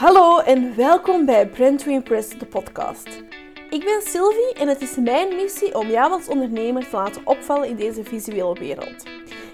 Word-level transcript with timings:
Hallo 0.00 0.38
en 0.38 0.76
welkom 0.76 1.24
bij 1.24 1.48
Brand 1.48 1.84
to 1.84 1.90
Impress, 1.90 2.28
de 2.28 2.46
podcast. 2.46 3.06
Ik 3.70 3.84
ben 3.84 4.02
Sylvie 4.02 4.54
en 4.54 4.68
het 4.68 4.80
is 4.80 4.96
mijn 4.96 5.36
missie 5.36 5.78
om 5.78 5.88
jou 5.88 6.12
als 6.12 6.28
ondernemer 6.28 6.88
te 6.88 6.96
laten 6.96 7.26
opvallen 7.26 7.68
in 7.68 7.76
deze 7.76 8.04
visuele 8.04 8.58
wereld. 8.58 9.04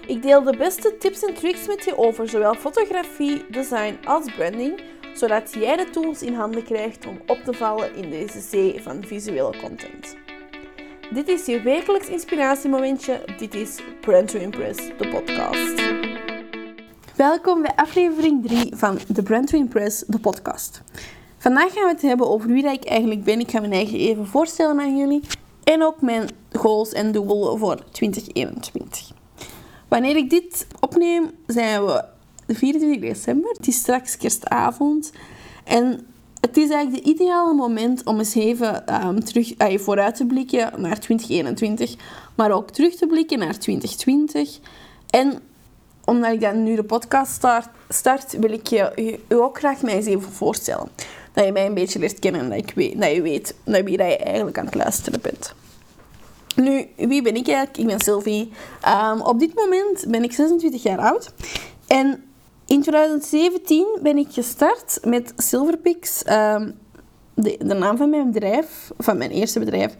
Ik 0.05 0.21
deel 0.21 0.43
de 0.43 0.57
beste 0.57 0.97
tips 0.97 1.23
en 1.23 1.33
tricks 1.33 1.67
met 1.67 1.83
je 1.83 1.97
over 1.97 2.29
zowel 2.29 2.53
fotografie, 2.53 3.45
design 3.49 3.97
als 4.05 4.33
branding, 4.35 4.81
zodat 5.13 5.53
jij 5.53 5.75
de 5.75 5.89
tools 5.89 6.21
in 6.21 6.33
handen 6.33 6.63
krijgt 6.63 7.05
om 7.07 7.21
op 7.25 7.39
te 7.43 7.53
vallen 7.53 7.95
in 7.95 8.09
deze 8.09 8.39
zee 8.39 8.81
van 8.81 9.03
visuele 9.03 9.57
content. 9.61 10.15
Dit 11.13 11.27
is 11.27 11.45
je 11.45 11.61
wekelijks 11.61 12.07
inspiratiemomentje. 12.07 13.23
Dit 13.37 13.55
is 13.55 13.79
Brand 14.01 14.27
to 14.27 14.39
Impress, 14.39 14.77
de 14.97 15.07
podcast. 15.07 16.26
Welkom 17.17 17.61
bij 17.61 17.75
aflevering 17.75 18.47
3 18.47 18.75
van 18.75 18.97
The 19.13 19.23
Brand 19.23 19.47
to 19.47 19.57
Impress, 19.57 20.03
de 20.07 20.19
podcast. 20.19 20.81
Vandaag 21.37 21.73
gaan 21.73 21.83
we 21.83 21.89
het 21.89 22.01
hebben 22.01 22.29
over 22.29 22.49
wie 22.49 22.71
ik 22.71 22.85
eigenlijk 22.85 23.23
ben. 23.23 23.39
Ik 23.39 23.51
ga 23.51 23.59
mijn 23.59 23.71
eigen 23.71 23.99
even 23.99 24.27
voorstellen 24.27 24.79
aan 24.79 24.97
jullie. 24.97 25.21
En 25.63 25.83
ook 25.83 26.01
mijn 26.01 26.29
goals 26.51 26.91
en 26.91 27.11
doelen 27.11 27.57
voor 27.57 27.83
2021. 27.91 29.11
Wanneer 29.87 30.15
ik 30.15 30.29
dit 30.29 30.67
opneem, 30.79 31.31
zijn 31.47 31.85
we 31.85 32.05
de 32.45 32.55
24 32.55 33.01
december. 33.01 33.49
Het 33.57 33.67
is 33.67 33.75
straks 33.75 34.17
kerstavond. 34.17 35.11
En 35.63 36.07
het 36.41 36.57
is 36.57 36.69
eigenlijk 36.69 37.03
de 37.03 37.09
ideale 37.11 37.53
moment 37.53 38.03
om 38.03 38.17
eens 38.17 38.35
even 38.35 39.05
um, 39.07 39.23
terug, 39.23 39.61
uh, 39.61 39.79
vooruit 39.79 40.15
te 40.15 40.25
blikken 40.25 40.81
naar 40.81 40.99
2021. 40.99 41.95
Maar 42.35 42.51
ook 42.51 42.71
terug 42.71 42.95
te 42.95 43.07
blikken 43.07 43.39
naar 43.39 43.59
2020. 43.59 44.59
En 45.09 45.41
omdat 46.07 46.31
ik 46.31 46.41
dan 46.41 46.63
nu 46.63 46.75
de 46.75 46.83
podcast 46.83 47.31
start, 47.31 47.67
start 47.89 48.39
wil 48.39 48.51
ik 48.51 48.67
je, 48.67 49.19
ook 49.29 49.57
graag 49.57 49.81
mij 49.81 49.93
eens 49.93 50.05
even 50.05 50.31
voorstellen. 50.31 50.87
Dat 51.33 51.45
je 51.45 51.51
mij 51.51 51.65
een 51.65 51.73
beetje 51.73 51.99
leert 51.99 52.19
kennen 52.19 52.41
en 52.41 52.49
dat, 52.49 52.57
ik 52.57 52.71
weet, 52.75 53.01
dat 53.01 53.11
je 53.11 53.21
weet 53.21 53.55
naar 53.63 53.83
wie 53.83 53.97
dat 53.97 54.07
je 54.07 54.17
eigenlijk 54.17 54.57
aan 54.57 54.65
het 54.65 54.75
luisteren 54.75 55.21
bent. 55.21 55.53
Nu, 56.55 56.87
wie 56.95 57.21
ben 57.21 57.35
ik 57.35 57.47
eigenlijk? 57.47 57.77
Ik 57.77 57.87
ben 57.87 57.99
Sylvie. 57.99 58.51
Um, 58.87 59.21
op 59.21 59.39
dit 59.39 59.55
moment 59.55 60.05
ben 60.07 60.23
ik 60.23 60.33
26 60.33 60.83
jaar 60.83 60.99
oud. 60.99 61.33
En 61.87 62.23
in 62.65 62.81
2017 62.81 63.99
ben 64.01 64.17
ik 64.17 64.27
gestart 64.29 64.99
met 65.03 65.33
Silverpix, 65.35 66.23
um, 66.29 66.79
de, 67.33 67.55
de, 67.59 67.73
naam 67.73 67.97
van 67.97 68.09
mijn 68.09 68.31
bedrijf, 68.31 68.91
van 68.97 69.17
mijn 69.17 69.31
eerste 69.31 69.59
bedrijf. 69.59 69.93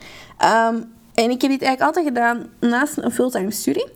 Um, 0.44 0.94
en 1.14 1.30
ik 1.30 1.42
heb 1.42 1.52
dit 1.52 1.61
eigenlijk 1.61 1.81
altijd 1.81 2.05
gedaan 2.05 2.49
naast 2.59 2.97
een 2.97 3.11
fulltime 3.11 3.52
studie. 3.52 3.88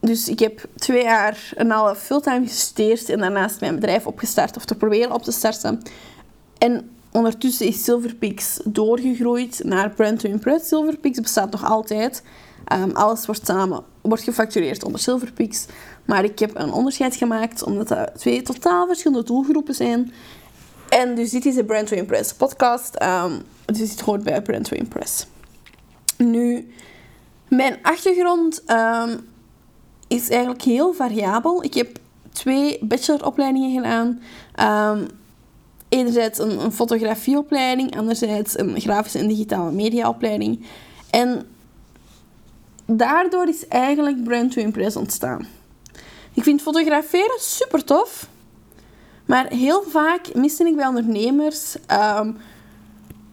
Dus 0.00 0.28
ik 0.28 0.38
heb 0.38 0.64
twee 0.76 1.02
jaar 1.02 1.52
en 1.56 1.66
een 1.66 1.72
half 1.72 1.98
fulltime 1.98 2.46
gestudeerd 2.46 3.08
en 3.08 3.18
daarnaast 3.18 3.60
mijn 3.60 3.74
bedrijf 3.74 4.06
opgestart 4.06 4.56
of 4.56 4.64
te 4.64 4.74
proberen 4.74 5.12
op 5.12 5.22
te 5.22 5.32
starten. 5.32 5.82
En 6.58 6.90
ondertussen 7.12 7.66
is 7.66 7.84
Silverpix 7.84 8.60
doorgegroeid 8.64 9.60
naar 9.64 9.90
Brand 9.90 10.24
Impress. 10.24 10.68
Silverpix 10.68 11.20
bestaat 11.20 11.50
nog 11.50 11.64
altijd. 11.64 12.22
Um, 12.72 12.90
alles 12.90 13.26
wordt 13.26 13.46
samen 13.46 13.84
wordt 14.00 14.22
gefactureerd 14.22 14.84
onder 14.84 15.00
Silverpix. 15.00 15.66
Maar 16.04 16.24
ik 16.24 16.38
heb 16.38 16.50
een 16.54 16.72
onderscheid 16.72 17.16
gemaakt 17.16 17.62
omdat 17.62 17.88
dat 17.88 18.10
twee 18.16 18.42
totaal 18.42 18.86
verschillende 18.86 19.24
doelgroepen 19.24 19.74
zijn. 19.74 20.12
En 20.88 21.14
dus 21.14 21.30
dit 21.30 21.46
is 21.46 21.54
de 21.54 21.64
Brand 21.64 21.86
to 21.86 21.96
Impress 21.96 22.34
podcast. 22.34 23.02
Um, 23.02 23.42
dus 23.64 23.78
dit 23.78 24.00
hoort 24.00 24.22
bij 24.22 24.42
Brand 24.42 24.64
to 24.64 24.76
Impress. 24.76 25.26
Nu, 26.16 26.72
mijn 27.48 27.78
achtergrond 27.82 28.62
um, 28.66 29.26
is 30.08 30.28
eigenlijk 30.30 30.62
heel 30.62 30.92
variabel. 30.92 31.64
Ik 31.64 31.74
heb 31.74 31.98
twee 32.32 32.78
bacheloropleidingen 32.80 33.72
gedaan. 33.72 34.20
Um, 34.90 35.08
enerzijds 35.88 36.38
een, 36.38 36.72
fotografieopleiding, 36.72 37.96
anderzijds 37.96 38.58
een 38.58 38.80
grafische 38.80 39.18
en 39.18 39.28
digitale 39.28 39.70
mediaopleiding. 39.70 40.66
En 41.10 41.46
daardoor 42.86 43.46
is 43.46 43.68
eigenlijk 43.68 44.24
Brand 44.24 44.52
to 44.52 44.60
Impress 44.60 44.96
ontstaan. 44.96 45.46
Ik 46.32 46.42
vind 46.42 46.62
fotograferen 46.62 47.38
super 47.40 47.84
tof, 47.84 48.28
maar 49.24 49.46
heel 49.46 49.82
vaak 49.82 50.34
miste 50.34 50.64
ik 50.64 50.76
bij 50.76 50.86
ondernemers 50.86 51.76
um, 51.92 52.36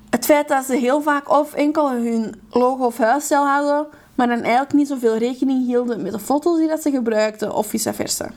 het 0.09 0.25
feit 0.25 0.47
dat 0.47 0.65
ze 0.65 0.75
heel 0.75 1.01
vaak 1.01 1.29
of 1.29 1.53
enkel 1.53 1.91
hun 1.91 2.41
logo 2.49 2.85
of 2.85 2.97
huisstijl 2.97 3.45
hadden 3.45 3.87
maar 4.15 4.27
dan 4.27 4.41
eigenlijk 4.41 4.73
niet 4.73 4.87
zoveel 4.87 5.17
rekening 5.17 5.65
hielden 5.65 6.01
met 6.01 6.11
de 6.11 6.19
foto's 6.19 6.57
die 6.57 6.67
dat 6.67 6.81
ze 6.81 6.91
gebruikten 6.91 7.53
of 7.53 7.67
vice 7.67 7.93
versa. 7.93 8.31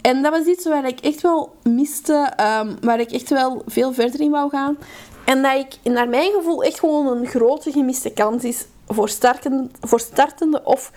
En 0.00 0.22
dat 0.22 0.32
was 0.32 0.46
iets 0.46 0.64
waar 0.64 0.86
ik 0.86 1.00
echt 1.00 1.20
wel 1.20 1.54
miste, 1.62 2.32
um, 2.60 2.76
waar 2.80 3.00
ik 3.00 3.12
echt 3.12 3.28
wel 3.28 3.62
veel 3.66 3.92
verder 3.92 4.20
in 4.20 4.30
wou 4.30 4.50
gaan. 4.50 4.78
En 5.24 5.42
dat 5.42 5.54
ik, 5.54 5.92
naar 5.92 6.08
mijn 6.08 6.32
gevoel, 6.32 6.62
echt 6.62 6.78
gewoon 6.78 7.06
een 7.06 7.26
grote 7.26 7.72
gemiste 7.72 8.10
kans 8.10 8.44
is 8.44 8.66
voor, 8.86 9.08
startende, 9.08 9.68
voor 9.80 10.00
startende 10.00 10.64
of 10.64 10.92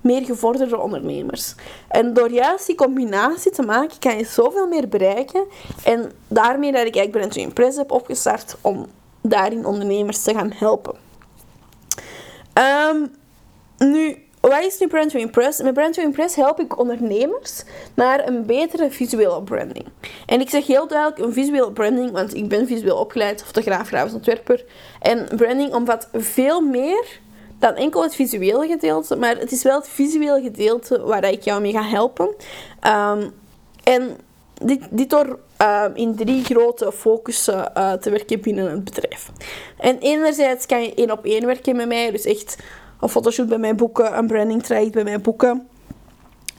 meer 0.00 0.24
gevorderde 0.24 0.78
ondernemers. 0.78 1.54
En 1.88 2.14
door 2.14 2.30
juist 2.30 2.66
die 2.66 2.76
combinatie 2.76 3.50
te 3.50 3.62
maken, 3.62 3.98
kan 3.98 4.18
je 4.18 4.24
zoveel 4.24 4.68
meer 4.68 4.88
bereiken. 4.88 5.44
En 5.84 6.12
daarmee 6.28 6.72
dat 6.72 6.86
ik 6.86 6.96
eigenlijk 6.96 7.10
Brand 7.10 7.32
to 7.32 7.40
Impress 7.40 7.76
heb 7.76 7.90
opgestart 7.90 8.56
om 8.60 8.86
daarin 9.20 9.66
ondernemers 9.66 10.22
te 10.22 10.34
gaan 10.34 10.52
helpen. 10.54 10.94
Um, 12.90 13.10
nu, 13.90 14.16
wat 14.40 14.64
is 14.64 14.78
nu 14.78 14.86
Brand 14.86 15.10
to 15.10 15.18
Impress? 15.18 15.62
Met 15.62 15.74
Brand 15.74 15.94
to 15.94 16.02
Impress 16.02 16.36
help 16.36 16.60
ik 16.60 16.78
ondernemers 16.78 17.62
naar 17.94 18.28
een 18.28 18.46
betere 18.46 18.90
visuele 18.90 19.42
branding. 19.42 19.86
En 20.26 20.40
ik 20.40 20.50
zeg 20.50 20.66
heel 20.66 20.88
duidelijk 20.88 21.20
een 21.20 21.32
visuele 21.32 21.72
branding, 21.72 22.10
want 22.10 22.34
ik 22.34 22.48
ben 22.48 22.66
visueel 22.66 22.96
opgeleid, 22.96 23.44
fotograaf, 23.44 23.88
grafisch 23.88 24.14
ontwerper. 24.14 24.64
En 25.00 25.28
branding 25.36 25.74
omvat 25.74 26.08
veel 26.12 26.60
meer 26.60 27.20
dan 27.58 27.74
enkel 27.74 28.02
het 28.02 28.14
visuele 28.14 28.66
gedeelte, 28.66 29.16
maar 29.16 29.36
het 29.36 29.52
is 29.52 29.62
wel 29.62 29.78
het 29.78 29.88
visuele 29.88 30.42
gedeelte 30.42 31.00
waar 31.00 31.30
ik 31.30 31.42
jou 31.42 31.60
mee 31.60 31.72
ga 31.72 31.82
helpen. 31.82 32.34
Um, 32.86 33.32
en 33.84 34.16
dit, 34.90 35.10
door 35.10 35.38
uh, 35.62 35.84
in 35.94 36.16
drie 36.16 36.44
grote 36.44 36.92
focussen 36.92 37.72
uh, 37.76 37.92
te 37.92 38.10
werken 38.10 38.40
binnen 38.40 38.70
het 38.70 38.84
bedrijf. 38.84 39.30
En 39.78 39.98
enerzijds 39.98 40.66
kan 40.66 40.82
je 40.82 40.94
één 40.94 41.10
op 41.10 41.24
één 41.24 41.46
werken 41.46 41.76
met 41.76 41.88
mij, 41.88 42.10
dus 42.10 42.24
echt 42.24 42.56
een 43.00 43.08
fotoshoot 43.08 43.48
bij 43.48 43.58
mij 43.58 43.74
boeken, 43.74 44.18
een 44.18 44.26
branding 44.26 44.62
traject 44.62 44.92
bij 44.92 45.04
mij 45.04 45.20
boeken. 45.20 45.68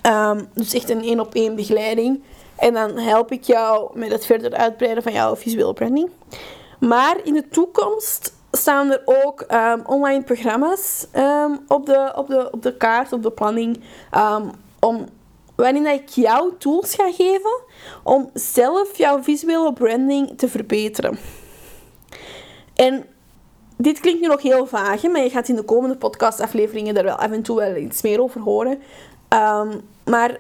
Um, 0.07 0.47
dus 0.53 0.73
echt 0.73 0.90
een 0.90 1.03
één 1.03 1.19
op 1.19 1.34
één 1.34 1.56
begeleiding. 1.56 2.23
En 2.56 2.73
dan 2.73 2.97
help 2.97 3.31
ik 3.31 3.44
jou 3.44 4.00
met 4.00 4.12
het 4.12 4.25
verder 4.25 4.53
uitbreiden 4.53 5.03
van 5.03 5.13
jouw 5.13 5.35
visuele 5.35 5.73
branding. 5.73 6.09
Maar 6.79 7.18
in 7.23 7.34
de 7.34 7.47
toekomst 7.47 8.34
staan 8.51 8.91
er 8.91 9.01
ook 9.06 9.46
um, 9.51 9.81
online 9.85 10.23
programma's 10.23 11.07
um, 11.16 11.59
op, 11.68 11.85
de, 11.85 12.13
op, 12.16 12.28
de, 12.28 12.52
op 12.52 12.62
de 12.62 12.78
kaart, 12.78 13.13
op 13.13 13.23
de 13.23 13.31
planning. 13.31 13.81
om, 14.79 15.06
waarin 15.56 15.85
ik 15.85 16.09
jou 16.09 16.53
tools 16.57 16.96
ga 16.96 17.12
geven 17.12 17.62
om 18.03 18.29
zelf 18.34 18.97
jouw 18.97 19.23
visuele 19.23 19.73
branding 19.73 20.38
te 20.38 20.47
verbeteren. 20.47 21.17
En 22.75 23.06
dit 23.77 23.99
klinkt 23.99 24.21
nu 24.21 24.27
nog 24.27 24.41
heel 24.41 24.65
vaag, 24.65 25.03
maar 25.03 25.23
je 25.23 25.29
gaat 25.29 25.47
in 25.47 25.55
de 25.55 25.63
komende 25.63 25.95
podcastafleveringen 25.95 26.93
daar 26.93 27.03
wel 27.03 27.15
af 27.15 27.31
en 27.31 27.41
toe 27.41 27.55
wel 27.55 27.75
iets 27.75 28.01
meer 28.01 28.21
over 28.21 28.41
horen. 28.41 28.81
Um, 29.29 29.81
maar 30.05 30.39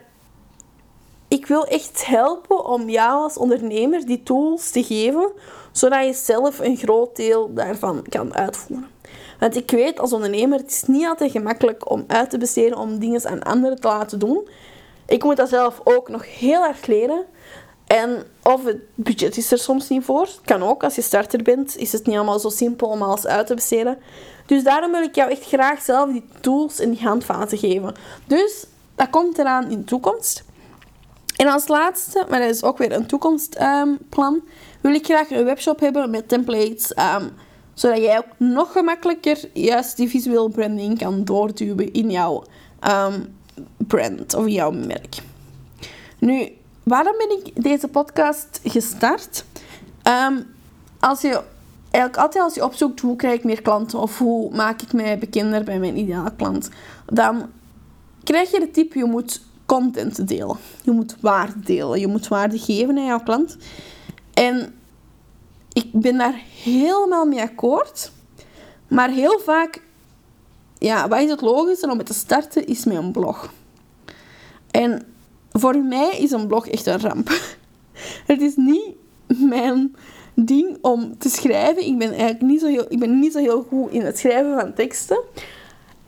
ik 1.27 1.45
wil 1.45 1.65
echt 1.65 2.05
helpen 2.05 2.65
om 2.65 2.89
jou 2.89 3.23
als 3.23 3.37
ondernemer 3.37 4.05
die 4.05 4.23
tools 4.23 4.69
te 4.69 4.83
geven, 4.83 5.31
zodat 5.71 6.05
je 6.05 6.13
zelf 6.13 6.59
een 6.59 6.77
groot 6.77 7.15
deel 7.15 7.53
daarvan 7.53 8.05
kan 8.09 8.35
uitvoeren. 8.35 8.89
Want 9.39 9.55
ik 9.55 9.71
weet 9.71 9.99
als 9.99 10.13
ondernemer, 10.13 10.59
het 10.59 10.71
is 10.71 10.83
niet 10.83 11.07
altijd 11.07 11.31
gemakkelijk 11.31 11.91
om 11.91 12.03
uit 12.07 12.29
te 12.29 12.37
besteden 12.37 12.77
om 12.77 12.99
dingen 12.99 13.25
aan 13.25 13.43
anderen 13.43 13.79
te 13.79 13.87
laten 13.87 14.19
doen. 14.19 14.47
Ik 15.07 15.23
moet 15.23 15.37
dat 15.37 15.49
zelf 15.49 15.81
ook 15.83 16.09
nog 16.09 16.37
heel 16.37 16.65
erg 16.65 16.85
leren. 16.85 17.25
En 17.87 18.23
of 18.43 18.65
het 18.65 18.77
budget 18.95 19.37
is 19.37 19.51
er 19.51 19.57
soms 19.57 19.89
niet 19.89 20.03
voor. 20.03 20.29
Kan 20.45 20.63
ook, 20.63 20.83
als 20.83 20.95
je 20.95 21.01
starter 21.01 21.43
bent, 21.43 21.77
is 21.77 21.91
het 21.91 22.05
niet 22.05 22.15
allemaal 22.15 22.39
zo 22.39 22.49
simpel 22.49 22.87
om 22.87 23.01
alles 23.01 23.27
uit 23.27 23.47
te 23.47 23.53
besteden. 23.53 23.97
Dus 24.45 24.63
daarom 24.63 24.91
wil 24.91 25.03
ik 25.03 25.15
jou 25.15 25.31
echt 25.31 25.45
graag 25.45 25.81
zelf 25.81 26.11
die 26.11 26.25
tools 26.39 26.79
en 26.79 26.89
die 26.89 27.03
handvaten 27.03 27.57
geven. 27.57 27.93
Dus 28.27 28.65
dat 28.95 29.09
komt 29.09 29.37
eraan 29.37 29.69
in 29.71 29.77
de 29.77 29.83
toekomst. 29.83 30.43
En 31.35 31.47
als 31.47 31.67
laatste, 31.67 32.25
maar 32.29 32.39
dat 32.39 32.49
is 32.49 32.63
ook 32.63 32.77
weer 32.77 32.91
een 32.91 33.05
toekomstplan, 33.05 34.41
wil 34.81 34.93
ik 34.93 35.05
graag 35.05 35.29
een 35.29 35.45
webshop 35.45 35.79
hebben 35.79 36.09
met 36.09 36.27
templates. 36.27 36.91
Um, 36.97 37.31
zodat 37.73 37.97
jij 37.97 38.17
ook 38.17 38.27
nog 38.37 38.71
gemakkelijker 38.71 39.39
juist 39.53 39.97
die 39.97 40.09
visuele 40.09 40.49
branding 40.49 40.97
kan 40.97 41.23
doorduwen 41.23 41.93
in 41.93 42.11
jouw 42.11 42.43
um, 42.87 43.35
brand 43.77 44.33
of 44.33 44.45
in 44.45 44.51
jouw 44.51 44.71
merk. 44.71 45.15
Nu, 46.19 46.51
waarom 46.85 47.13
ben 47.17 47.37
ik 47.37 47.63
deze 47.63 47.87
podcast 47.87 48.59
gestart? 48.63 49.45
Um, 50.27 50.45
als 50.99 51.21
je 51.21 51.41
eigenlijk 51.91 52.17
altijd 52.17 52.43
als 52.43 52.53
je 52.53 52.63
opzoekt 52.63 52.99
hoe 52.99 53.15
krijg 53.15 53.35
ik 53.35 53.43
meer 53.43 53.61
klanten 53.61 53.99
of 53.99 54.17
hoe 54.17 54.55
maak 54.55 54.81
ik 54.81 54.93
mij 54.93 55.19
bekender 55.19 55.63
bij 55.63 55.79
mijn 55.79 55.97
ideale 55.97 56.35
klant, 56.35 56.69
dan 57.05 57.49
krijg 58.23 58.51
je 58.51 58.59
de 58.59 58.71
tip 58.71 58.93
je 58.93 59.05
moet 59.05 59.41
content 59.65 60.15
te 60.15 60.23
delen. 60.23 60.57
Je 60.83 60.91
moet 60.91 61.15
waarde 61.21 61.59
delen. 61.59 61.99
Je 61.99 62.07
moet 62.07 62.27
waarde 62.27 62.59
geven 62.59 62.97
aan 62.97 63.05
jouw 63.05 63.23
klant. 63.23 63.57
En 64.33 64.75
ik 65.73 65.91
ben 65.91 66.17
daar 66.17 66.41
helemaal 66.63 67.25
mee 67.25 67.41
akkoord. 67.41 68.11
Maar 68.87 69.09
heel 69.09 69.39
vaak, 69.39 69.81
ja, 70.77 71.07
wat 71.07 71.19
is 71.19 71.29
het 71.29 71.41
logische 71.41 71.89
om 71.89 71.97
met 71.97 72.05
te 72.05 72.13
starten, 72.13 72.67
is 72.67 72.85
met 72.85 72.97
een 72.97 73.11
blog. 73.11 73.53
En 74.71 75.14
voor 75.59 75.77
mij 75.77 76.17
is 76.17 76.31
een 76.31 76.47
blog 76.47 76.67
echt 76.67 76.85
een 76.85 76.99
ramp. 76.99 77.29
Het 78.27 78.41
is 78.41 78.55
niet 78.55 78.95
mijn 79.27 79.95
ding 80.33 80.77
om 80.81 81.17
te 81.17 81.29
schrijven. 81.29 81.85
Ik 81.85 81.97
ben 81.97 82.09
eigenlijk 82.09 82.41
niet 82.41 82.59
zo 82.59 82.67
heel, 82.67 82.85
ik 82.89 82.99
ben 82.99 83.19
niet 83.19 83.33
zo 83.33 83.39
heel 83.39 83.65
goed 83.69 83.91
in 83.91 84.01
het 84.01 84.17
schrijven 84.17 84.59
van 84.59 84.73
teksten. 84.73 85.21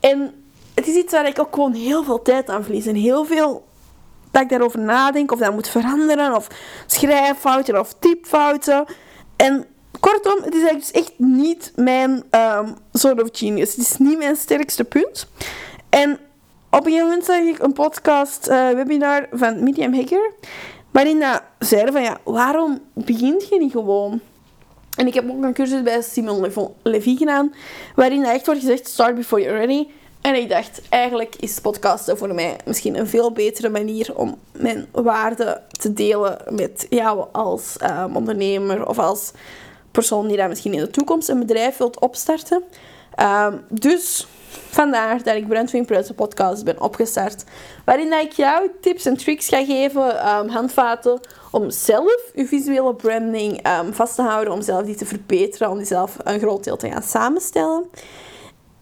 En 0.00 0.34
het 0.74 0.86
is 0.86 0.94
iets 0.94 1.12
waar 1.12 1.26
ik 1.26 1.38
ook 1.38 1.54
gewoon 1.54 1.72
heel 1.72 2.04
veel 2.04 2.22
tijd 2.22 2.48
aan 2.48 2.62
verlies. 2.62 2.86
En 2.86 2.94
heel 2.94 3.24
veel 3.24 3.66
dat 4.30 4.42
ik 4.42 4.48
daarover 4.48 4.78
nadenk 4.78 5.32
of 5.32 5.38
dat 5.38 5.52
moet 5.52 5.68
veranderen. 5.68 6.36
Of 6.36 6.46
schrijffouten 6.86 7.80
of 7.80 7.94
typfouten. 7.98 8.84
En 9.36 9.66
kortom, 10.00 10.42
het 10.42 10.54
is 10.54 10.62
eigenlijk 10.62 10.92
dus 10.92 11.02
echt 11.02 11.12
niet 11.16 11.72
mijn 11.74 12.24
um, 12.30 12.74
soort 12.92 13.22
of 13.22 13.28
genius. 13.32 13.70
Het 13.70 13.84
is 13.84 13.96
niet 13.98 14.18
mijn 14.18 14.36
sterkste 14.36 14.84
punt. 14.84 15.28
En 15.88 16.18
op 16.70 16.86
een 16.86 16.92
gegeven 16.92 17.06
moment 17.06 17.24
zag 17.24 17.40
ik 17.40 17.58
een 17.58 17.72
podcast, 17.72 18.48
uh, 18.48 18.70
webinar 18.70 19.26
van 19.32 19.62
Medium 19.62 19.94
Hacker. 19.94 20.32
Waarin 20.90 21.20
dat 21.20 21.42
zeiden 21.58 21.92
van 21.92 22.02
ja, 22.02 22.18
waarom 22.24 22.78
begint 22.92 23.48
je 23.48 23.58
niet 23.58 23.72
gewoon? 23.72 24.20
En 24.96 25.06
ik 25.06 25.14
heb 25.14 25.30
ook 25.30 25.42
een 25.42 25.52
cursus 25.52 25.82
bij 25.82 26.02
Simon 26.02 26.52
Levy 26.82 27.16
gedaan. 27.16 27.54
Waarin 27.94 28.24
echt 28.24 28.46
wordt 28.46 28.60
gezegd, 28.60 28.88
start 28.88 29.14
before 29.14 29.42
you're 29.42 29.58
ready. 29.58 29.86
En 30.20 30.34
ik 30.34 30.48
dacht, 30.48 30.80
eigenlijk 30.88 31.36
is 31.36 31.60
podcasten 31.60 32.18
voor 32.18 32.34
mij 32.34 32.56
misschien 32.64 32.98
een 32.98 33.06
veel 33.06 33.32
betere 33.32 33.68
manier 33.68 34.16
om 34.16 34.38
mijn 34.52 34.86
waarde 34.92 35.62
te 35.68 35.92
delen 35.92 36.38
met 36.48 36.86
jou 36.90 37.26
als 37.32 37.76
um, 37.82 38.16
ondernemer 38.16 38.88
of 38.88 38.98
als 38.98 39.32
persoon 39.90 40.28
die 40.28 40.36
daar 40.36 40.48
misschien 40.48 40.72
in 40.72 40.80
de 40.80 40.90
toekomst 40.90 41.28
een 41.28 41.38
bedrijf 41.38 41.76
wilt 41.76 42.00
opstarten. 42.00 42.62
Um, 43.20 43.60
dus 43.68 44.26
vandaar 44.70 45.22
dat 45.22 45.36
ik 45.36 45.48
Brand 45.48 45.72
Impress 45.72 46.10
podcast 46.10 46.64
ben 46.64 46.80
opgestart. 46.80 47.44
Waarin 47.84 48.12
ik 48.12 48.32
jou 48.32 48.70
tips 48.80 49.06
en 49.06 49.16
tricks 49.16 49.48
ga 49.48 49.64
geven, 49.64 50.28
um, 50.28 50.48
handvaten 50.48 51.20
om 51.50 51.70
zelf 51.70 52.30
je 52.34 52.46
visuele 52.46 52.94
branding 52.94 53.66
vast 53.90 54.14
te 54.14 54.22
houden, 54.22 54.52
om 54.52 54.62
zelf 54.62 54.84
die 54.84 54.94
te 54.94 55.06
verbeteren, 55.06 55.70
om 55.70 55.76
die 55.76 55.86
zelf 55.86 56.16
een 56.24 56.38
groot 56.38 56.64
deel 56.64 56.76
te 56.76 56.90
gaan 56.90 57.02
samenstellen. 57.02 57.90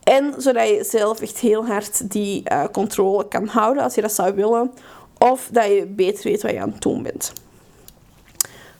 En 0.02 0.34
zodat 0.36 0.68
je 0.68 0.84
zelf 0.84 1.20
echt 1.20 1.38
heel 1.38 1.66
hard 1.66 2.10
die 2.10 2.42
uh, 2.52 2.64
controle 2.72 3.28
kan 3.28 3.46
houden 3.46 3.82
als 3.82 3.94
je 3.94 4.00
dat 4.00 4.12
zou 4.12 4.34
willen. 4.34 4.72
Of 5.18 5.48
dat 5.52 5.66
je 5.66 5.86
beter 5.86 6.22
weet 6.22 6.42
wat 6.42 6.50
je 6.50 6.60
aan 6.60 6.70
het 6.70 6.82
doen 6.82 7.02
bent. 7.02 7.32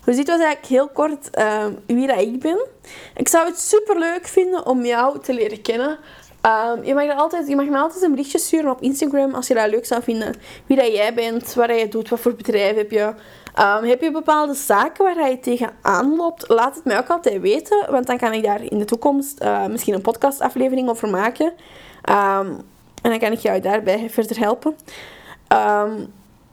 Dus 0.04 0.16
dit 0.16 0.26
was 0.26 0.40
eigenlijk 0.40 0.66
heel 0.66 0.88
kort 0.88 1.38
uh, 1.38 1.66
wie 1.86 2.06
dat 2.06 2.20
ik 2.20 2.40
ben. 2.40 2.66
Ik 3.14 3.28
zou 3.28 3.46
het 3.46 3.60
super 3.60 3.98
leuk 3.98 4.26
vinden 4.26 4.66
om 4.66 4.84
jou 4.84 5.20
te 5.20 5.34
leren 5.34 5.62
kennen. 5.62 5.98
Um, 6.46 6.84
je, 6.84 6.94
mag 6.94 7.16
altijd, 7.16 7.48
je 7.48 7.56
mag 7.56 7.66
me 7.66 7.78
altijd 7.78 8.02
een 8.02 8.10
berichtje 8.10 8.38
sturen 8.38 8.70
op 8.70 8.81
Instagram 8.81 9.34
als 9.34 9.46
je 9.46 9.54
dat 9.54 9.70
leuk 9.70 9.87
zou 9.87 10.02
vinden. 10.02 10.34
Wie 10.66 10.76
dat 10.76 10.87
jij 10.93 11.14
bent, 11.14 11.54
wat 11.54 11.69
je 11.69 11.88
doet, 11.88 12.08
wat 12.08 12.20
voor 12.20 12.34
bedrijf 12.34 12.76
heb 12.76 12.90
je. 12.90 13.14
Um, 13.58 13.88
heb 13.88 14.00
je 14.00 14.10
bepaalde 14.10 14.54
zaken 14.54 15.04
waar 15.04 15.31
je 15.31 15.40
tegenaan 15.40 16.16
loopt? 16.16 16.48
Laat 16.48 16.75
het 16.75 16.84
mij 16.84 16.98
ook 16.98 17.08
altijd 17.08 17.40
weten, 17.40 17.87
want 17.90 18.06
dan 18.06 18.19
kan 18.19 18.32
ik 18.32 18.43
daar 18.43 18.62
in 18.62 18.78
de 18.78 18.84
toekomst 18.84 19.43
uh, 19.43 19.66
misschien 19.66 19.94
een 19.94 20.00
podcastaflevering 20.00 20.88
over 20.88 21.08
maken. 21.08 21.46
Um, 21.46 22.60
en 23.02 23.10
dan 23.10 23.19
kan 23.19 23.32
ik 23.32 23.38
jou 23.38 23.60
daarbij 23.60 24.10
verder 24.10 24.38
helpen. 24.38 24.76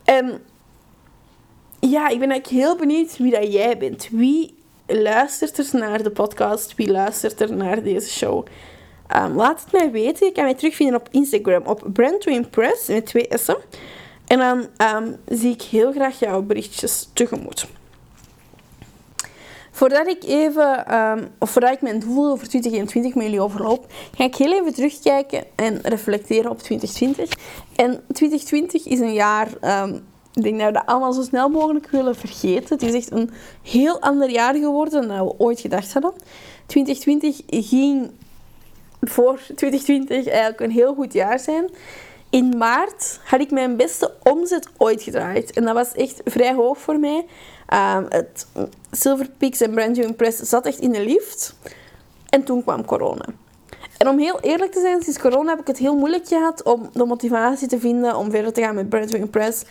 En 0.04 0.44
ja, 1.80 2.08
ik 2.08 2.20
ben 2.20 2.32
eigenlijk 2.32 2.48
heel 2.48 2.76
benieuwd 2.76 3.18
wie 3.18 3.32
dat 3.32 3.54
jij 3.54 3.78
bent. 3.78 4.08
Wie 4.12 4.58
luistert 4.86 5.58
er 5.58 5.80
naar 5.80 6.04
de 6.04 6.12
podcast? 6.12 6.76
Wie 6.76 6.92
luistert 6.92 7.42
er 7.42 7.54
naar 7.54 7.84
deze 7.84 8.10
show? 8.10 8.46
Laat 9.08 9.62
het 9.62 9.72
mij 9.72 9.92
weten. 9.92 10.28
Je 10.28 10.32
kan 10.32 10.44
mij 10.44 10.54
terugvinden 10.54 11.00
op 11.00 11.08
Instagram 11.12 11.64
op 11.66 11.84
Brand 11.94 12.22
to 12.22 12.32
Impress 12.32 12.88
met 12.88 13.06
twee 13.06 13.28
S'en. 13.30 13.58
En 14.28 14.40
dan 14.40 14.68
um, 14.96 15.16
zie 15.28 15.54
ik 15.54 15.62
heel 15.62 15.92
graag 15.92 16.20
jouw 16.20 16.42
berichtjes 16.42 17.10
tegemoet. 17.14 17.68
Voordat 19.72 20.08
ik 20.08 20.24
even, 20.24 20.96
um, 20.96 21.28
of 21.40 21.50
voordat 21.50 21.72
ik 21.72 21.82
mijn 21.82 22.00
doel 22.00 22.36
voor 22.36 22.48
2021 22.48 23.16
met 23.16 23.24
jullie 23.24 23.42
overloop, 23.42 23.86
ga 24.16 24.24
ik 24.24 24.36
heel 24.36 24.54
even 24.54 24.74
terugkijken 24.74 25.44
en 25.56 25.80
reflecteren 25.82 26.52
op 26.52 26.60
2020. 26.60 27.30
En 27.76 28.04
2020 28.14 28.86
is 28.86 29.00
een 29.00 29.14
jaar, 29.14 29.48
um, 29.62 30.06
ik 30.34 30.44
denk 30.44 30.58
dat 30.58 30.68
we 30.68 30.74
dat 30.74 30.86
allemaal 30.86 31.14
zo 31.14 31.22
snel 31.22 31.50
mogelijk 31.50 31.90
willen 31.90 32.16
vergeten. 32.16 32.70
Het 32.70 32.82
is 32.82 32.94
echt 32.94 33.12
een 33.12 33.30
heel 33.62 34.02
ander 34.02 34.30
jaar 34.30 34.56
geworden 34.56 35.08
dan 35.08 35.26
we 35.26 35.34
ooit 35.38 35.60
gedacht 35.60 35.94
hadden. 35.94 36.14
2020 36.66 37.42
ging 37.48 38.12
voor 39.04 39.40
2020 39.56 40.28
eigenlijk 40.28 40.60
een 40.60 40.72
heel 40.72 40.94
goed 40.94 41.14
jaar 41.14 41.40
zijn 41.40 41.70
in 42.34 42.58
maart 42.58 43.20
had 43.24 43.40
ik 43.40 43.52
mijn 43.52 43.78
beste 43.78 44.14
omzet 44.24 44.68
ooit 44.78 45.04
gedraaid. 45.04 45.52
En 45.52 45.64
dat 45.64 45.74
was 45.74 45.92
echt 45.92 46.22
vrij 46.26 46.54
hoog 46.54 46.78
voor 46.78 47.00
mij. 47.00 47.26
Um, 47.74 48.06
het 48.10 48.48
Silver 48.92 49.30
Peaks 49.38 49.62
en 49.62 49.72
Brand 49.72 49.98
New 49.98 50.16
Press 50.16 50.38
zat 50.40 50.66
echt 50.66 50.80
in 50.80 50.92
de 50.92 51.06
lift. 51.06 51.56
En 52.30 52.44
toen 52.44 52.64
kwam 52.64 52.86
corona. 52.86 53.26
En 53.98 54.08
om 54.08 54.20
heel 54.20 54.40
eerlijk 54.40 54.72
te 54.72 54.80
zijn, 54.80 55.02
sinds 55.02 55.20
corona 55.20 55.50
heb 55.50 55.60
ik 55.60 55.68
het 55.68 55.78
heel 55.78 55.96
moeilijk 55.96 56.28
gehad 56.28 56.64
om 56.64 56.90
de 56.94 57.06
motivatie 57.06 57.68
te 57.68 57.80
vinden 57.80 58.16
om 58.16 58.32
verder 58.32 58.54
te 58.54 58.62
gaan 58.62 58.76
met 58.76 58.90
Brand 58.90 59.12
New 59.12 59.30
Press. 59.30 59.64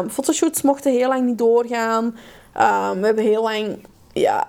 Um, 0.00 0.10
fotoshoots 0.10 0.62
mochten 0.62 0.92
heel 0.92 1.08
lang 1.08 1.24
niet 1.26 1.38
doorgaan. 1.38 2.04
Um, 2.04 3.00
we 3.00 3.06
hebben 3.06 3.24
heel 3.24 3.42
lang 3.42 3.86
ja, 4.12 4.48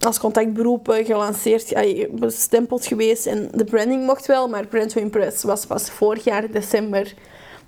als 0.00 0.18
contactberoepen 0.18 1.04
gelanceerd, 1.04 1.68
ja, 1.68 2.06
bestempeld 2.10 2.86
geweest. 2.86 3.26
En 3.26 3.48
de 3.54 3.64
branding 3.64 4.06
mocht 4.06 4.26
wel, 4.26 4.48
maar 4.48 4.66
Brand 4.66 4.90
to 4.90 5.48
was 5.48 5.66
pas 5.66 5.90
vorig 5.90 6.24
jaar 6.24 6.50
december 6.50 7.14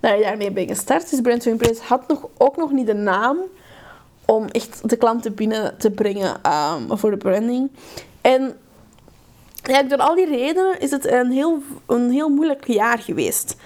dat 0.00 0.17
je 0.17 0.23
daarmee 0.23 0.50
ben 0.50 0.69
gestart. 0.69 1.11
Dus 1.11 1.21
Brand 1.21 1.43
to 1.43 1.56
had 1.82 2.09
nog, 2.09 2.29
ook 2.38 2.56
nog 2.56 2.71
niet 2.71 2.87
de 2.87 2.94
naam 2.94 3.38
om 4.25 4.47
echt 4.47 4.88
de 4.88 4.97
klanten 4.97 5.35
binnen 5.35 5.79
te 5.79 5.91
brengen 5.91 6.41
um, 6.47 6.99
voor 6.99 7.11
de 7.11 7.17
branding. 7.17 7.71
En 8.21 8.56
ja, 9.62 9.83
door 9.83 9.99
al 9.99 10.15
die 10.15 10.26
redenen 10.26 10.81
is 10.81 10.91
het 10.91 11.06
een 11.06 11.31
heel, 11.31 11.62
een 11.87 12.11
heel 12.11 12.29
moeilijk 12.29 12.67
jaar 12.67 12.99
geweest. 12.99 13.56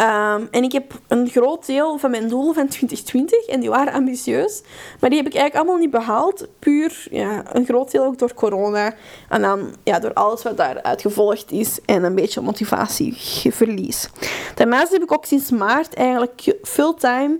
Um, 0.00 0.48
en 0.50 0.62
ik 0.62 0.72
heb 0.72 0.92
een 1.08 1.28
groot 1.28 1.66
deel 1.66 1.98
van 1.98 2.10
mijn 2.10 2.28
doelen 2.28 2.54
van 2.54 2.68
2020, 2.68 3.46
en 3.46 3.60
die 3.60 3.70
waren 3.70 3.92
ambitieus, 3.92 4.62
maar 5.00 5.10
die 5.10 5.18
heb 5.18 5.28
ik 5.28 5.34
eigenlijk 5.34 5.54
allemaal 5.54 5.82
niet 5.82 5.90
behaald. 5.90 6.48
Puur 6.58 7.06
ja, 7.10 7.42
een 7.52 7.64
groot 7.64 7.90
deel 7.90 8.04
ook 8.04 8.18
door 8.18 8.34
corona. 8.34 8.94
En 9.28 9.42
dan 9.42 9.74
ja, 9.82 9.98
door 9.98 10.12
alles 10.12 10.42
wat 10.42 10.56
daaruit 10.56 11.00
gevolgd 11.00 11.50
is 11.50 11.78
en 11.84 12.04
een 12.04 12.14
beetje 12.14 12.40
motivatieverlies. 12.40 14.10
Daarnaast 14.54 14.92
heb 14.92 15.02
ik 15.02 15.12
ook 15.12 15.24
sinds 15.24 15.50
maart 15.50 15.94
eigenlijk 15.94 16.56
fulltime 16.62 17.38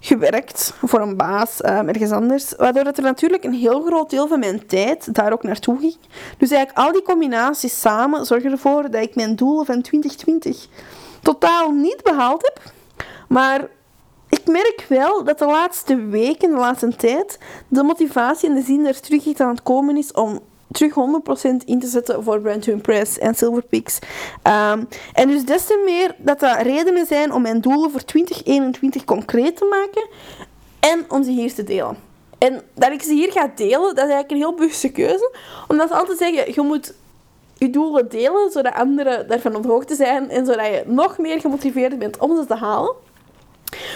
gewerkt 0.00 0.72
voor 0.82 1.00
een 1.00 1.16
baas 1.16 1.64
um, 1.64 1.88
ergens 1.88 2.10
anders. 2.10 2.54
Waardoor 2.56 2.84
dat 2.84 2.96
er 2.96 3.02
natuurlijk 3.02 3.44
een 3.44 3.52
heel 3.52 3.82
groot 3.82 4.10
deel 4.10 4.28
van 4.28 4.38
mijn 4.38 4.66
tijd 4.66 5.14
daar 5.14 5.32
ook 5.32 5.42
naartoe 5.42 5.78
ging. 5.78 5.96
Dus 6.38 6.50
eigenlijk 6.50 6.86
al 6.86 6.92
die 6.92 7.02
combinaties 7.02 7.80
samen 7.80 8.26
zorgen 8.26 8.50
ervoor 8.50 8.90
dat 8.90 9.02
ik 9.02 9.14
mijn 9.14 9.36
doelen 9.36 9.66
van 9.66 9.82
2020 9.82 10.68
totaal 11.22 11.70
niet 11.70 12.02
behaald 12.02 12.42
heb. 12.42 12.72
Maar 13.28 13.68
ik 14.28 14.46
merk 14.46 14.84
wel 14.88 15.24
dat 15.24 15.38
de 15.38 15.46
laatste 15.46 15.96
weken, 15.96 16.50
de 16.50 16.56
laatste 16.56 16.96
tijd, 16.96 17.38
de 17.68 17.82
motivatie 17.82 18.48
en 18.48 18.54
de 18.54 18.62
zin 18.62 18.86
er 18.86 19.00
terug 19.00 19.40
aan 19.40 19.48
het 19.48 19.62
komen 19.62 19.96
is 19.96 20.12
om 20.12 20.40
terug 20.70 20.92
100% 20.92 21.64
in 21.64 21.80
te 21.80 21.86
zetten 21.86 22.24
voor 22.24 22.40
Brand 22.40 22.62
to 22.62 22.72
Impress 22.72 23.18
en 23.18 23.34
Silver 23.34 23.62
Peaks. 23.62 23.98
Um, 24.42 24.88
en 25.12 25.28
dus 25.28 25.44
des 25.44 25.66
te 25.66 25.82
meer 25.84 26.14
dat 26.18 26.40
dat 26.40 26.62
redenen 26.62 27.06
zijn 27.06 27.32
om 27.32 27.42
mijn 27.42 27.60
doelen 27.60 27.90
voor 27.90 28.04
2021 28.04 29.04
concreet 29.04 29.56
te 29.56 29.64
maken 29.64 30.08
en 30.80 31.04
om 31.08 31.24
ze 31.24 31.30
hier 31.30 31.54
te 31.54 31.64
delen. 31.64 31.96
En 32.38 32.62
dat 32.74 32.92
ik 32.92 33.02
ze 33.02 33.12
hier 33.12 33.32
ga 33.32 33.52
delen, 33.54 33.94
dat 33.94 34.04
is 34.04 34.12
eigenlijk 34.12 34.30
een 34.30 34.36
heel 34.36 34.54
bewuste 34.54 34.88
keuze. 34.88 35.36
Omdat 35.68 35.88
ze 35.88 35.94
altijd 35.94 36.18
zeggen, 36.18 36.54
je 36.54 36.60
moet 36.60 36.94
je 37.58 37.70
doelen 37.70 38.08
delen, 38.08 38.50
zodat 38.50 38.74
anderen 38.74 39.28
daarvan 39.28 39.54
op 39.54 39.62
de 39.62 39.68
hoogte 39.68 39.94
zijn 39.94 40.30
en 40.30 40.46
zodat 40.46 40.66
je 40.66 40.82
nog 40.86 41.18
meer 41.18 41.40
gemotiveerd 41.40 41.98
bent 41.98 42.18
om 42.18 42.36
ze 42.36 42.46
te 42.46 42.54
halen. 42.54 42.94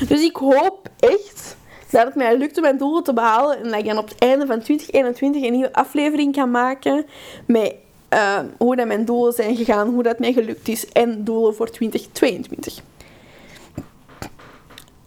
Dus 0.09 0.23
ik 0.23 0.37
hoop 0.37 0.88
echt 0.99 1.57
dat 1.90 2.04
het 2.04 2.14
mij 2.14 2.38
lukt 2.38 2.57
om 2.57 2.62
mijn 2.62 2.78
doelen 2.78 3.02
te 3.02 3.12
behalen 3.12 3.57
en 3.57 3.64
dat 3.64 3.78
ik 3.78 3.87
dan 3.87 3.99
op 3.99 4.09
het 4.09 4.19
einde 4.19 4.47
van 4.47 4.61
2021 4.61 5.42
een 5.42 5.52
nieuwe 5.52 5.73
aflevering 5.73 6.35
kan 6.35 6.50
maken 6.50 7.07
met 7.47 7.75
uh, 8.12 8.38
hoe 8.59 8.76
dat 8.76 8.87
mijn 8.87 9.04
doelen 9.04 9.33
zijn 9.33 9.57
gegaan, 9.57 9.88
hoe 9.88 10.02
dat 10.02 10.19
mij 10.19 10.33
gelukt 10.33 10.69
is 10.69 10.88
en 10.88 11.25
doelen 11.25 11.54
voor 11.54 11.71
2022. 11.71 12.83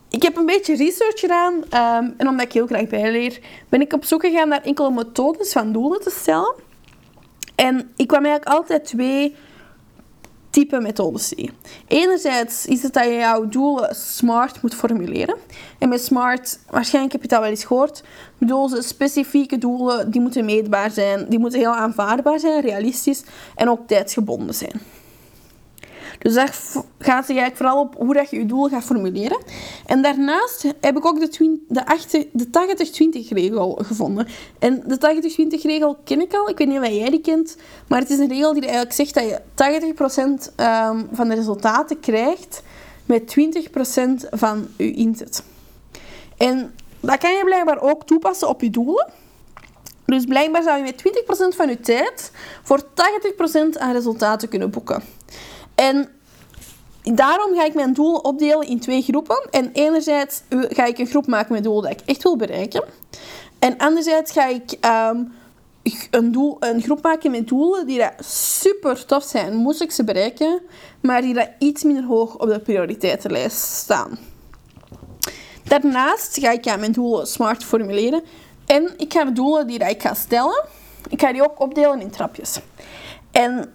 Ik 0.10 0.22
heb 0.24 0.38
een 0.38 0.46
beetje 0.46 0.76
research 0.76 1.20
gedaan 1.20 1.54
um, 1.54 2.14
en 2.18 2.28
omdat 2.28 2.46
ik 2.46 2.52
heel 2.52 2.68
graag 2.68 2.88
bijleer, 2.88 3.40
ben 3.70 3.82
ik 3.82 3.94
op 3.94 4.06
zoek 4.06 4.22
gegaan 4.22 4.48
naar 4.48 4.64
enkele 4.64 4.92
methodes 4.92 5.52
van 5.52 5.72
doelen 5.72 6.02
te 6.02 6.10
stellen. 6.10 6.56
En 7.56 7.92
ik 7.96 8.08
kwam 8.08 8.26
eigenlijk 8.26 8.58
altijd 8.58 8.86
twee 8.86 9.36
type 10.56 10.80
methodes 10.80 11.28
zie. 11.28 11.52
Enerzijds 11.88 12.66
is 12.66 12.84
het 12.84 12.94
dat 12.94 13.04
je 13.04 13.14
jouw 13.14 13.48
doelen 13.48 13.96
smart 13.96 14.62
moet 14.62 14.76
formuleren. 14.76 15.36
En 15.80 15.90
met 15.90 16.04
smart, 16.04 16.60
waarschijnlijk 16.70 17.14
heb 17.14 17.22
je 17.22 17.28
dat 17.28 17.40
wel 17.40 17.50
eens 17.50 17.66
gehoord, 17.66 18.04
bedoel 18.38 18.70
ze 18.70 18.82
specifieke 18.82 19.58
doelen, 19.58 20.12
die 20.12 20.22
moeten 20.22 20.46
meetbaar 20.46 20.92
zijn, 20.92 21.26
die 21.30 21.40
moeten 21.40 21.60
heel 21.60 21.76
aanvaardbaar 21.76 22.40
zijn, 22.40 22.62
realistisch 22.62 23.24
en 23.56 23.70
ook 23.70 23.88
tijdsgebonden 23.88 24.56
zijn. 24.56 24.82
Dus 26.20 26.34
daar 26.34 26.56
gaat 27.00 27.28
het 27.28 27.38
eigenlijk 27.38 27.58
vooral 27.58 27.80
op 27.80 27.96
hoe 27.98 28.14
dat 28.14 28.30
je 28.30 28.38
je 28.38 28.46
doel 28.46 28.68
gaat 28.68 28.84
formuleren. 28.84 29.44
En 29.86 30.02
daarnaast 30.02 30.64
heb 30.82 30.98
ik 30.98 31.06
ook 31.06 31.20
de, 31.20 31.58
de, 31.68 32.28
de 32.32 33.24
80-20 33.24 33.28
regel 33.30 33.80
gevonden. 33.82 34.28
En 34.60 34.84
de 34.86 35.58
80-20 35.58 35.62
regel 35.62 35.98
ken 36.04 36.22
ik 36.22 36.34
al. 36.34 36.50
Ik 36.50 36.58
weet 36.58 36.68
niet 36.68 36.80
of 36.80 36.88
jij 36.88 37.10
die 37.10 37.22
kent. 37.22 37.58
Maar 37.88 38.00
het 38.00 38.10
is 38.10 38.20
een 38.20 38.28
regel 38.28 38.54
die 38.54 38.62
eigenlijk 38.62 38.94
zegt 38.94 39.14
dat 39.14 39.24
je 39.24 39.42
80% 40.50 40.56
ehm, 40.56 41.04
van 41.12 41.28
de 41.28 41.36
resultaten 41.36 42.00
krijgt 42.00 42.62
met 43.06 43.36
20% 43.40 44.30
van 44.30 44.68
je 44.78 44.94
inzet. 44.94 45.44
En 46.38 46.74
dat 47.00 47.18
kan 47.18 47.32
je 47.32 47.44
blijkbaar 47.46 47.82
ook 47.82 48.06
toepassen 48.06 48.50
op 48.50 48.62
je 48.62 48.70
doelen. 48.70 49.08
Dus 50.06 50.26
blijkbaar 50.26 50.64
zou 50.64 50.78
je 50.78 50.84
met 50.84 51.04
20% 51.54 51.56
van 51.56 51.70
je 51.70 51.80
tijd 51.80 52.32
voor 52.64 52.84
80% 52.84 53.78
aan 53.78 53.92
resultaten 53.92 54.50
kunnen 54.50 54.70
boeken. 54.70 55.04
En 55.76 56.10
daarom 57.04 57.56
ga 57.56 57.66
ik 57.66 57.74
mijn 57.74 57.94
doelen 57.94 58.24
opdelen 58.24 58.68
in 58.68 58.80
twee 58.80 59.02
groepen. 59.02 59.48
En 59.52 59.70
enerzijds 59.74 60.42
ga 60.50 60.86
ik 60.86 60.98
een 60.98 61.08
groep 61.08 61.28
maken 61.28 61.54
met 61.54 61.64
doelen 61.64 61.84
die 61.84 62.00
ik 62.00 62.10
echt 62.10 62.24
wil 62.24 62.38
bereiken. 62.38 62.84
En 63.60 63.78
anderzijds 63.78 64.32
ga 64.32 64.48
ik 64.48 64.72
ehm, 64.80 65.24
een, 66.12 66.32
doel, 66.32 66.58
een 66.60 66.82
groep 66.82 67.04
maken 67.04 67.32
met 67.32 67.48
doelen 67.48 67.88
die 67.88 68.00
dat 68.00 68.26
super 68.26 69.06
tof 69.06 69.24
zijn, 69.24 69.56
moest 69.56 69.82
ik 69.82 69.92
ze 69.92 70.04
bereiken, 70.04 70.62
maar 71.02 71.22
die 71.22 71.34
dat 71.34 71.50
iets 71.60 71.84
minder 71.84 72.04
hoog 72.04 72.38
op 72.38 72.48
de 72.48 72.60
prioriteitenlijst 72.60 73.58
staan. 73.58 74.18
Daarnaast 75.64 76.40
ga 76.40 76.52
ik 76.52 76.66
mijn 76.66 76.92
doelen 76.92 77.28
smart 77.28 77.64
formuleren 77.64 78.24
en 78.66 78.94
ik 78.98 79.14
ga 79.14 79.26
de 79.26 79.32
doelen 79.32 79.68
die 79.68 79.80
dat 79.80 79.90
ik 79.90 80.02
ga 80.02 80.14
stellen, 80.14 80.66
ik 81.10 81.22
ga 81.22 81.32
die 81.32 81.44
ook 81.44 81.60
opdelen 81.60 82.02
in 82.02 82.10
trapjes. 82.10 82.60
En 83.32 83.74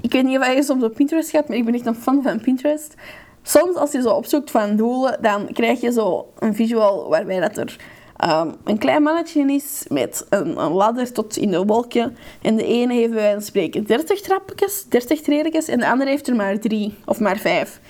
ik 0.00 0.12
weet 0.12 0.24
niet 0.24 0.38
of 0.38 0.54
je 0.54 0.62
soms 0.62 0.84
op 0.84 0.94
Pinterest 0.94 1.30
gaat, 1.30 1.48
maar 1.48 1.56
ik 1.56 1.64
ben 1.64 1.74
echt 1.74 1.86
een 1.86 1.94
fan 1.94 2.22
van 2.22 2.40
Pinterest. 2.40 2.94
Soms 3.42 3.76
als 3.76 3.92
je 3.92 4.02
zo 4.02 4.10
opzoekt 4.10 4.50
van 4.50 4.76
doelen, 4.76 5.18
dan 5.20 5.52
krijg 5.52 5.80
je 5.80 5.92
zo 5.92 6.32
een 6.38 6.54
visual 6.54 7.08
waarbij 7.08 7.40
dat 7.40 7.56
er 7.56 7.76
um, 8.24 8.54
een 8.64 8.78
klein 8.78 9.02
mannetje 9.02 9.52
is 9.52 9.84
met 9.88 10.26
een, 10.28 10.54
ladder 10.54 11.12
tot 11.12 11.36
in 11.36 11.50
de 11.50 11.64
wolken. 11.64 12.16
En 12.42 12.56
de 12.56 12.64
ene 12.64 12.94
heeft 12.94 13.12
bij 13.12 13.22
wijze 13.22 13.46
spreken 13.46 13.84
30 13.84 14.20
trapjes, 14.20 14.84
30 14.88 15.20
tredetjes 15.20 15.68
en 15.68 15.78
de 15.78 15.88
andere 15.88 16.10
heeft 16.10 16.28
er 16.28 16.36
maar 16.36 16.58
drie 16.58 16.94
of 17.04 17.20
maar 17.20 17.38
vijf. 17.38 17.80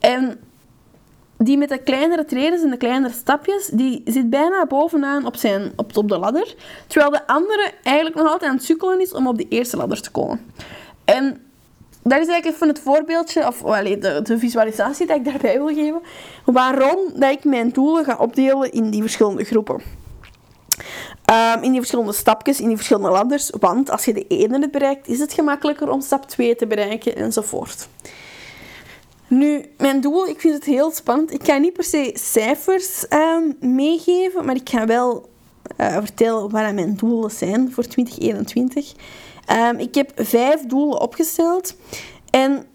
En 0.00 0.38
die 1.38 1.58
met 1.58 1.68
de 1.68 1.78
kleinere 1.78 2.24
treden 2.24 2.62
en 2.62 2.70
de 2.70 2.76
kleinere 2.76 3.14
stapjes, 3.14 3.66
die 3.66 4.02
zit 4.04 4.30
bijna 4.30 4.66
bovenaan 4.66 5.26
op, 5.26 5.36
zijn, 5.36 5.72
op, 5.76 5.96
op 5.96 6.08
de 6.08 6.18
ladder. 6.18 6.54
Terwijl 6.86 7.10
de 7.10 7.26
andere 7.26 7.70
eigenlijk 7.82 8.16
nog 8.16 8.26
altijd 8.26 8.50
aan 8.50 8.56
het 8.56 8.64
sukkelen 8.64 9.00
is 9.00 9.12
om 9.12 9.26
op 9.26 9.38
de 9.38 9.48
eerste 9.48 9.76
ladder 9.76 10.00
te 10.00 10.10
komen. 10.10 10.40
En 11.04 11.40
dat 12.04 12.20
is 12.20 12.26
eigenlijk 12.28 12.46
even 12.46 12.68
het 12.68 12.80
voorbeeldje, 12.80 13.46
of 13.46 13.58
de, 13.58 14.20
de 14.22 14.38
visualisatie 14.38 15.06
dat 15.06 15.16
ik 15.16 15.24
daarbij 15.24 15.58
wil 15.58 15.74
geven. 15.74 16.00
Waarom 16.44 16.98
dat 17.14 17.30
ik 17.30 17.44
mijn 17.44 17.70
doelen 17.70 18.04
ga 18.04 18.16
opdelen 18.16 18.72
in 18.72 18.90
die 18.90 19.00
verschillende 19.00 19.44
groepen. 19.44 19.82
Um, 21.30 21.62
in 21.62 21.70
die 21.70 21.80
verschillende 21.80 22.12
stapjes, 22.12 22.60
in 22.60 22.66
die 22.66 22.76
verschillende 22.76 23.10
ladders. 23.10 23.50
Want 23.58 23.90
als 23.90 24.04
je 24.04 24.12
de 24.12 24.26
ene 24.26 24.70
bereikt, 24.70 25.08
is 25.08 25.18
het 25.18 25.32
gemakkelijker 25.32 25.90
om 25.90 26.00
stap 26.00 26.28
2 26.28 26.56
te 26.56 26.66
bereiken 26.66 27.16
enzovoort. 27.16 27.88
Nu, 29.26 29.64
mijn 29.78 30.00
doel, 30.00 30.26
ik 30.26 30.40
vind 30.40 30.54
het 30.54 30.64
heel 30.64 30.90
spannend. 30.90 31.32
Ik 31.32 31.44
ga 31.44 31.56
niet 31.56 31.72
per 31.72 31.84
se 31.84 32.10
cijfers 32.14 33.06
um, 33.10 33.56
meegeven, 33.74 34.44
maar 34.44 34.56
ik 34.56 34.68
ga 34.68 34.86
wel 34.86 35.28
uh, 35.80 35.92
vertellen 35.92 36.50
wat 36.50 36.72
mijn 36.72 36.94
doelen 36.94 37.30
zijn 37.30 37.72
voor 37.72 37.84
2021. 37.84 38.94
Um, 39.52 39.78
ik 39.78 39.94
heb 39.94 40.12
vijf 40.16 40.66
doelen 40.66 41.00
opgesteld. 41.00 41.76
En 42.30 42.66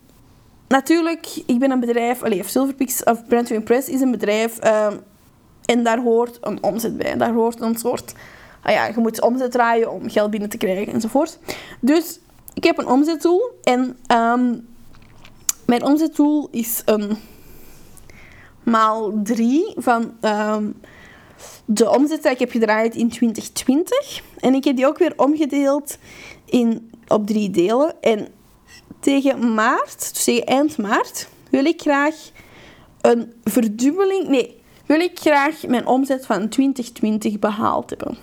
natuurlijk, 0.68 1.28
ik 1.46 1.60
ben 1.60 1.72
een 1.72 1.80
bedrijf, 1.80 2.24
allee, 2.24 2.44
Silverpix 2.44 3.04
of 3.04 3.28
Brand 3.28 3.48
to 3.48 3.56
Impress 3.56 3.90
is 3.90 4.02
een 4.02 4.12
bedrijf. 4.12 4.66
Um, 4.66 5.00
en 5.66 5.84
daar 5.84 6.00
hoort 6.00 6.38
een 6.42 6.64
omzet 6.64 6.98
bij. 6.98 7.18
Daar 7.18 7.34
hoort 7.34 7.62
een 7.62 7.78
soort, 7.78 8.14
ah 8.62 8.74
ja, 8.74 8.86
je 8.86 8.94
moet 8.98 9.22
omzet 9.22 9.52
draaien 9.52 9.92
om 9.92 10.10
geld 10.10 10.32
binnen 10.32 10.50
te 10.50 10.58
krijgen 10.58 10.94
enzovoort. 10.94 11.40
Dus 11.82 12.20
ik 12.54 12.64
heb 12.64 12.78
een 12.78 12.88
omzetdoel. 12.88 13.42
En 13.64 13.98
um, 14.12 14.68
mijn 15.66 15.84
omzetdoel 15.84 16.48
is 16.52 16.82
een 16.86 17.18
maal 18.64 19.20
drie 19.24 19.74
van 19.76 20.14
de 21.66 21.90
omzet 21.90 22.24
die 22.24 22.32
ik 22.32 22.40
heb 22.40 22.52
gedraaid 22.52 22.96
in 22.96 23.10
2020. 23.10 24.22
En 24.40 24.54
ik 24.54 24.64
heb 24.64 24.76
die 24.76 24.88
ook 24.88 24.98
weer 24.98 25.14
omgedeeld 25.16 25.98
in, 26.50 26.92
op 27.08 27.28
drie 27.28 27.50
delen. 27.50 28.02
En 28.02 28.28
tegen 29.00 29.54
maart, 29.54 30.14
dus 30.14 30.24
tegen 30.24 30.46
eind 30.46 30.78
maart, 30.78 31.30
wil 31.50 31.66
ik 31.66 31.82
graag 31.82 32.16
een 33.02 33.34
verdubbeling... 33.44 34.28
Nee, 34.28 34.62
wil 34.86 35.00
ik 35.00 35.20
graag 35.20 35.68
mijn 35.68 35.88
omzet 35.88 36.26
van 36.26 36.50
2020 36.50 37.40
behaald 37.40 37.90
hebben. 37.90 38.18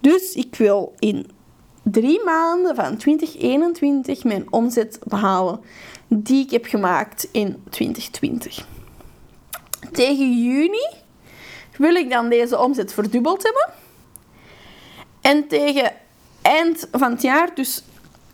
Dus 0.00 0.34
ik 0.34 0.56
wil 0.56 0.94
in 0.98 1.30
drie 1.82 2.24
maanden 2.24 2.74
van 2.74 2.96
2021 2.96 4.24
mijn 4.24 4.52
omzet 4.52 4.98
behalen 5.04 5.60
die 6.08 6.44
ik 6.44 6.50
heb 6.50 6.64
gemaakt 6.64 7.28
in 7.32 7.62
2020. 7.70 8.66
Tegen 9.92 10.42
juni 10.42 10.86
wil 11.76 11.94
ik 11.94 12.10
dan 12.10 12.28
deze 12.28 12.58
omzet 12.58 12.92
verdubbeld 12.94 13.42
hebben. 13.42 13.72
En 15.20 15.48
tegen 15.48 15.92
eind 16.50 16.88
van 16.92 17.10
het 17.10 17.22
jaar, 17.22 17.54
dus 17.54 17.82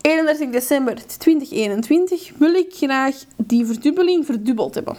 31 0.00 0.50
december 0.50 1.06
2021, 1.06 2.32
wil 2.38 2.54
ik 2.54 2.74
graag 2.74 3.14
die 3.36 3.66
verdubbeling 3.66 4.26
verdubbeld 4.26 4.74
hebben. 4.74 4.96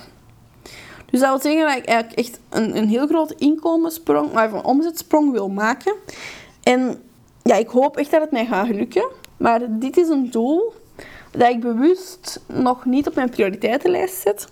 Dus 1.09 1.19
dat 1.19 1.29
wil 1.29 1.39
zeggen 1.39 1.67
dat 1.67 1.77
ik 1.77 1.86
eigenlijk 1.86 2.19
echt 2.19 2.39
een, 2.50 2.77
een 2.77 2.88
heel 2.88 3.07
grote 3.07 3.36
inkomenssprong, 3.38 4.33
maar 4.33 4.53
een 4.53 4.63
omzetsprong 4.63 5.31
wil 5.31 5.50
maken. 5.50 5.93
En 6.63 7.01
ja, 7.43 7.55
ik 7.55 7.67
hoop 7.67 7.97
echt 7.97 8.12
dat 8.12 8.21
het 8.21 8.31
mij 8.31 8.45
gaat 8.45 8.69
lukken. 8.69 9.09
Maar 9.38 9.79
dit 9.79 9.97
is 9.97 10.09
een 10.09 10.31
doel 10.31 10.74
dat 11.31 11.50
ik 11.50 11.59
bewust 11.59 12.39
nog 12.45 12.86
niet 12.86 13.07
op 13.07 13.15
mijn 13.15 13.29
prioriteitenlijst 13.29 14.21
zet. 14.21 14.47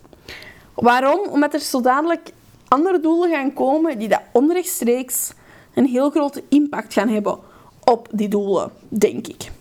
Waarom? 0.74 1.20
Omdat 1.30 1.54
er 1.54 1.60
zo 1.60 1.82
dadelijk 1.82 2.32
andere 2.68 3.00
doelen 3.00 3.30
gaan 3.30 3.54
komen 3.54 4.00
die 4.00 4.08
dat 4.08 4.22
onrechtstreeks 4.32 5.32
een 5.74 5.86
heel 5.86 6.10
grote 6.10 6.44
impact 6.50 6.94
gaan 6.94 7.10
hebben 7.10 7.45
op 7.86 8.08
die 8.12 8.28
doelen, 8.28 8.72
denk 8.90 9.28
ik. 9.28 9.52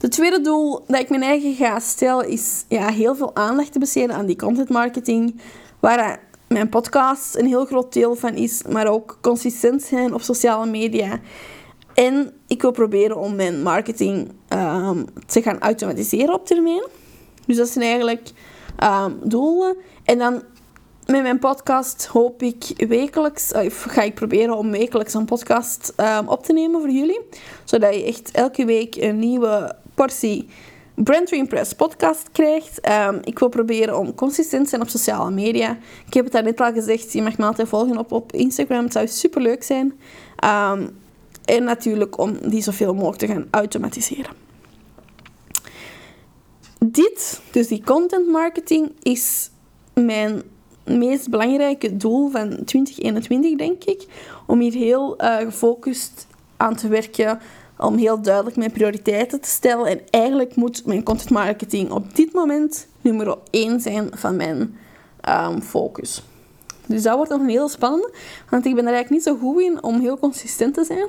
Het 0.00 0.12
tweede 0.12 0.40
doel 0.40 0.84
dat 0.86 1.00
ik 1.00 1.08
mijn 1.08 1.22
eigen 1.22 1.54
ga 1.54 1.78
stellen 1.78 2.28
is 2.28 2.64
ja, 2.68 2.88
heel 2.90 3.14
veel 3.14 3.36
aandacht 3.36 3.72
te 3.72 3.78
besteden 3.78 4.16
aan 4.16 4.26
die 4.26 4.36
content 4.36 4.68
marketing, 4.68 5.40
waar 5.80 6.20
mijn 6.48 6.68
podcast 6.68 7.36
een 7.36 7.46
heel 7.46 7.64
groot 7.64 7.92
deel 7.92 8.14
van 8.14 8.34
is, 8.34 8.62
maar 8.68 8.86
ook 8.86 9.18
consistent 9.20 9.82
zijn 9.82 10.14
op 10.14 10.22
sociale 10.22 10.66
media. 10.66 11.20
En 11.94 12.32
ik 12.46 12.62
wil 12.62 12.70
proberen 12.70 13.16
om 13.16 13.34
mijn 13.34 13.62
marketing 13.62 14.32
um, 14.48 15.04
te 15.26 15.42
gaan 15.42 15.58
automatiseren 15.58 16.34
op 16.34 16.46
termijn. 16.46 16.86
Dus 17.46 17.56
dat 17.56 17.68
zijn 17.68 17.84
eigenlijk 17.84 18.30
um, 18.84 19.18
doelen. 19.22 19.76
En 20.04 20.18
dan 20.18 20.42
met 21.10 21.22
mijn 21.22 21.38
podcast 21.38 22.06
hoop 22.06 22.42
ik 22.42 22.86
wekelijks, 22.88 23.52
eh, 23.52 23.64
of 23.64 23.82
ga 23.82 24.02
ik 24.02 24.14
proberen 24.14 24.56
om 24.56 24.70
wekelijks 24.70 25.14
een 25.14 25.24
podcast 25.24 25.92
um, 25.96 26.28
op 26.28 26.44
te 26.44 26.52
nemen 26.52 26.80
voor 26.80 26.90
jullie. 26.90 27.20
Zodat 27.64 27.94
je 27.94 28.04
echt 28.04 28.30
elke 28.30 28.64
week 28.64 28.96
een 28.96 29.18
nieuwe 29.18 29.76
portie 29.94 30.48
Brand 30.94 31.32
Impress 31.32 31.72
podcast 31.72 32.28
krijgt. 32.32 32.88
Um, 32.88 33.20
ik 33.24 33.38
wil 33.38 33.48
proberen 33.48 33.98
om 33.98 34.14
consistent 34.14 34.62
te 34.62 34.68
zijn 34.68 34.82
op 34.82 34.88
sociale 34.88 35.30
media. 35.30 35.78
Ik 36.06 36.14
heb 36.14 36.24
het 36.24 36.32
daar 36.32 36.42
net 36.42 36.60
al 36.60 36.72
gezegd, 36.72 37.12
je 37.12 37.22
mag 37.22 37.38
me 37.38 37.44
altijd 37.44 37.68
volgen 37.68 37.98
op, 37.98 38.12
op 38.12 38.32
Instagram. 38.32 38.84
Het 38.84 38.92
zou 38.92 39.08
super 39.08 39.42
leuk 39.42 39.62
zijn. 39.62 39.86
Um, 40.44 40.98
en 41.44 41.64
natuurlijk 41.64 42.18
om 42.18 42.48
die 42.48 42.62
zoveel 42.62 42.94
mogelijk 42.94 43.18
te 43.18 43.26
gaan 43.26 43.48
automatiseren. 43.50 44.32
Dit, 46.78 47.40
dus 47.50 47.68
die 47.68 47.82
content 47.84 48.26
marketing, 48.26 48.92
is 49.02 49.50
mijn 49.94 50.42
meest 50.84 51.30
belangrijke 51.30 51.96
doel 51.96 52.30
van 52.30 52.48
2021, 52.64 53.56
denk 53.56 53.84
ik. 53.84 54.06
Om 54.46 54.60
hier 54.60 54.72
heel 54.72 55.22
uh, 55.22 55.36
gefocust 55.36 56.26
aan 56.56 56.76
te 56.76 56.88
werken. 56.88 57.40
Om 57.78 57.96
heel 57.96 58.22
duidelijk 58.22 58.56
mijn 58.56 58.72
prioriteiten 58.72 59.40
te 59.40 59.48
stellen. 59.48 59.86
En 59.86 60.00
eigenlijk 60.10 60.54
moet 60.54 60.86
mijn 60.86 61.02
content 61.02 61.30
marketing 61.30 61.90
op 61.90 62.16
dit 62.16 62.32
moment 62.32 62.86
nummer 63.00 63.36
1 63.50 63.80
zijn 63.80 64.08
van 64.12 64.36
mijn 64.36 64.76
um, 65.28 65.62
focus. 65.62 66.22
Dus 66.86 67.02
dat 67.02 67.16
wordt 67.16 67.30
nog 67.30 67.40
een 67.40 67.48
heel 67.48 67.68
spannend, 67.68 68.10
want 68.48 68.66
ik 68.66 68.74
ben 68.74 68.86
er 68.86 68.92
eigenlijk 68.92 69.10
niet 69.10 69.22
zo 69.22 69.36
goed 69.36 69.60
in 69.60 69.82
om 69.82 70.00
heel 70.00 70.18
consistent 70.18 70.74
te 70.74 70.84
zijn. 70.84 71.08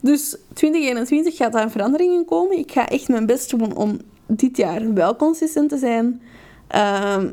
Dus 0.00 0.36
2021 0.52 1.36
gaat 1.36 1.52
daar 1.52 1.62
een 1.62 1.70
verandering 1.70 2.12
in 2.12 2.24
komen. 2.24 2.58
Ik 2.58 2.72
ga 2.72 2.88
echt 2.88 3.08
mijn 3.08 3.26
best 3.26 3.50
doen 3.50 3.76
om 3.76 4.00
dit 4.26 4.56
jaar 4.56 4.94
wel 4.94 5.16
consistent 5.16 5.68
te 5.68 5.78
zijn. 5.78 6.22
Ehm, 6.66 7.30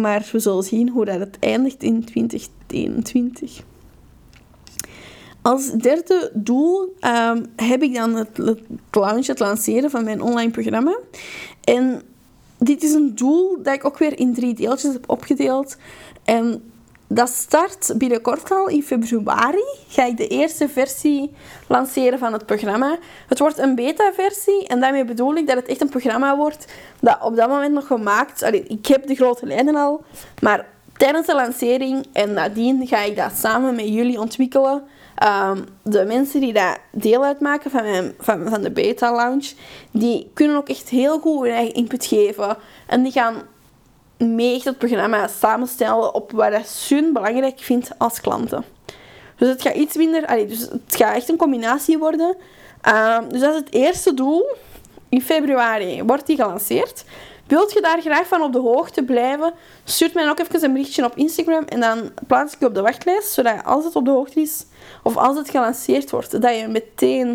maar 0.00 0.28
we 0.32 0.38
zullen 0.38 0.62
zien 0.62 0.88
hoe 0.88 1.04
dat 1.04 1.18
het 1.18 1.36
eindigt 1.40 1.82
in 1.82 2.04
2021. 2.04 3.62
Als 5.42 5.70
derde 5.70 6.30
doel 6.34 6.94
ehm, 7.00 7.44
heb 7.56 7.82
ik 7.82 7.94
dan 7.94 8.14
het, 8.14 8.36
het 8.36 8.60
het 9.26 9.38
lanceren 9.38 9.90
van 9.90 10.04
mijn 10.04 10.22
online 10.22 10.50
programma. 10.50 10.98
En 11.64 12.02
dit 12.58 12.82
is 12.82 12.92
een 12.92 13.14
doel 13.14 13.62
dat 13.62 13.74
ik 13.74 13.84
ook 13.84 13.98
weer 13.98 14.18
in 14.18 14.34
drie 14.34 14.54
deeltjes 14.54 14.92
heb 14.92 15.10
opgedeeld. 15.10 15.76
En 16.24 16.62
dat 17.08 17.28
start 17.28 17.92
binnenkort 17.96 18.50
al 18.50 18.68
in 18.68 18.82
februari. 18.82 19.64
Ga 19.88 20.04
ik 20.04 20.16
de 20.16 20.28
eerste 20.28 20.68
versie 20.68 21.34
lanceren 21.68 22.18
van 22.18 22.32
het 22.32 22.46
programma. 22.46 22.98
Het 23.28 23.38
wordt 23.38 23.58
een 23.58 23.74
beta-versie 23.74 24.66
en 24.66 24.80
daarmee 24.80 25.04
bedoel 25.04 25.34
ik 25.34 25.46
dat 25.46 25.56
het 25.56 25.66
echt 25.66 25.80
een 25.80 25.88
programma 25.88 26.36
wordt 26.36 26.66
dat 27.00 27.18
op 27.22 27.36
dat 27.36 27.48
moment 27.48 27.72
nog 27.72 27.86
gemaakt. 27.86 28.42
Allee, 28.42 28.62
ik 28.62 28.86
heb 28.86 29.06
de 29.06 29.14
grote 29.14 29.46
lijnen 29.46 29.76
al, 29.76 30.04
maar 30.40 30.66
tijdens 30.96 31.26
de 31.26 31.34
lancering 31.34 32.06
en 32.12 32.32
nadien 32.32 32.86
ga 32.86 33.02
ik 33.02 33.16
dat 33.16 33.32
samen 33.36 33.74
met 33.74 33.88
jullie 33.88 34.20
ontwikkelen. 34.20 34.82
Um, 35.50 35.64
de 35.82 36.04
mensen 36.04 36.40
die 36.40 36.52
daar 36.52 36.78
deel 36.92 37.24
uitmaken 37.24 37.70
van, 37.70 38.12
van, 38.18 38.48
van 38.48 38.62
de 38.62 38.70
beta 38.70 39.12
launch, 39.12 39.52
die 39.90 40.30
kunnen 40.34 40.56
ook 40.56 40.68
echt 40.68 40.88
heel 40.88 41.18
goed 41.18 41.42
hun 41.42 41.54
eigen 41.54 41.74
input 41.74 42.06
geven. 42.06 42.56
En 42.86 43.02
die 43.02 43.12
gaan 43.12 43.42
mee 44.18 44.54
echt 44.54 44.64
het 44.64 44.78
programma 44.78 45.28
samenstellen 45.28 46.14
op 46.14 46.32
wat 46.32 46.86
hun 46.88 47.12
belangrijk 47.12 47.58
vindt 47.58 47.90
als 47.98 48.20
klanten. 48.20 48.64
Dus 49.36 49.48
het 49.48 49.62
gaat 49.62 49.74
iets 49.74 49.96
minder, 49.96 50.26
dus 50.48 50.60
het 50.60 50.96
gaat 50.96 51.14
echt 51.14 51.28
een 51.28 51.36
combinatie 51.36 51.98
worden. 51.98 52.36
Um, 52.88 53.28
dus 53.28 53.40
dat 53.40 53.54
is 53.54 53.60
het 53.60 53.72
eerste 53.72 54.14
doel. 54.14 54.56
In 55.08 55.22
februari 55.22 56.02
wordt 56.02 56.26
die 56.26 56.36
gelanceerd. 56.36 57.04
Wilt 57.46 57.72
je 57.72 57.80
daar 57.80 58.00
graag 58.00 58.26
van 58.26 58.42
op 58.42 58.52
de 58.52 58.58
hoogte 58.58 59.02
blijven? 59.02 59.52
Stuur 59.84 60.10
mij 60.14 60.28
ook 60.28 60.38
even 60.38 60.64
een 60.64 60.72
berichtje 60.72 61.04
op 61.04 61.16
Instagram 61.16 61.64
en 61.64 61.80
dan 61.80 62.12
plaats 62.26 62.54
ik 62.54 62.60
je 62.60 62.66
op 62.66 62.74
de 62.74 62.82
wachtlijst, 62.82 63.32
zodat 63.32 63.64
als 63.64 63.84
het 63.84 63.96
op 63.96 64.04
de 64.04 64.10
hoogte 64.10 64.40
is 64.40 64.64
of 65.02 65.16
als 65.16 65.36
het 65.36 65.50
gelanceerd 65.50 66.10
wordt, 66.10 66.42
dat 66.42 66.56
je 66.56 66.68
meteen 66.68 67.28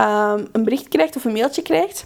um, 0.00 0.48
een 0.52 0.64
bericht 0.64 0.88
krijgt 0.88 1.16
of 1.16 1.24
een 1.24 1.32
mailtje 1.32 1.62
krijgt. 1.62 2.04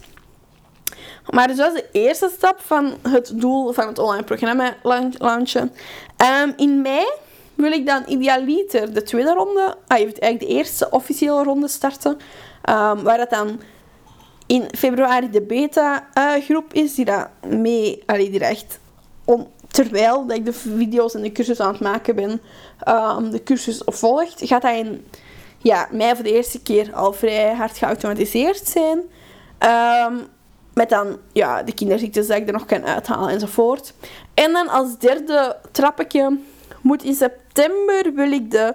Maar 1.30 1.46
dus 1.46 1.56
dat 1.56 1.74
is 1.74 1.80
de 1.80 1.88
eerste 1.92 2.30
stap 2.36 2.60
van 2.60 2.94
het 3.08 3.32
doel 3.34 3.72
van 3.72 3.86
het 3.86 3.98
online 3.98 4.24
programma 4.24 4.74
launchen. 5.18 5.72
Um, 6.42 6.52
in 6.56 6.80
mei 6.80 7.06
wil 7.54 7.72
ik 7.72 7.86
dan 7.86 8.02
idealiter 8.06 8.94
de 8.94 9.02
tweede 9.02 9.32
ronde, 9.32 9.76
ah, 9.86 9.98
eigenlijk 9.98 10.40
de 10.40 10.46
eerste 10.46 10.90
officiële 10.90 11.42
ronde 11.42 11.68
starten. 11.68 12.10
Um, 12.10 13.02
waar 13.02 13.18
het 13.18 13.30
dan 13.30 13.60
in 14.46 14.68
februari 14.76 15.30
de 15.30 15.42
beta-groep 15.42 16.72
is, 16.72 16.94
die 16.94 17.04
dat 17.04 17.28
mee, 17.46 18.02
allee, 18.06 18.30
die 18.30 18.58
om, 19.24 19.48
terwijl 19.68 20.26
dat 20.26 20.36
ik 20.36 20.44
de 20.44 20.52
video's 20.52 21.14
en 21.14 21.22
de 21.22 21.32
cursus 21.32 21.60
aan 21.60 21.72
het 21.72 21.80
maken 21.80 22.14
ben, 22.14 22.40
um, 22.88 23.30
de 23.30 23.42
cursus 23.42 23.82
volgt, 23.84 24.40
gaat 24.44 24.62
dat 24.62 24.74
in 24.74 25.06
ja, 25.58 25.88
mei 25.90 26.14
voor 26.14 26.24
de 26.24 26.32
eerste 26.32 26.62
keer 26.62 26.94
al 26.94 27.12
vrij 27.12 27.54
hard 27.54 27.78
geautomatiseerd 27.78 28.66
zijn. 28.66 28.98
Um, 30.08 30.26
met 30.82 30.90
dan 30.90 31.18
ja, 31.32 31.62
de 31.62 31.74
kinderziektes 31.74 32.26
dat 32.26 32.36
ik 32.36 32.46
er 32.46 32.52
nog 32.52 32.64
kan 32.64 32.86
uithalen 32.86 33.28
enzovoort. 33.28 33.94
En 34.34 34.52
dan 34.52 34.68
als 34.68 34.98
derde 34.98 35.56
trappetje 35.72 36.38
moet 36.80 37.02
in 37.02 37.14
september 37.14 38.12
wil 38.14 38.32
ik 38.32 38.50
de 38.50 38.74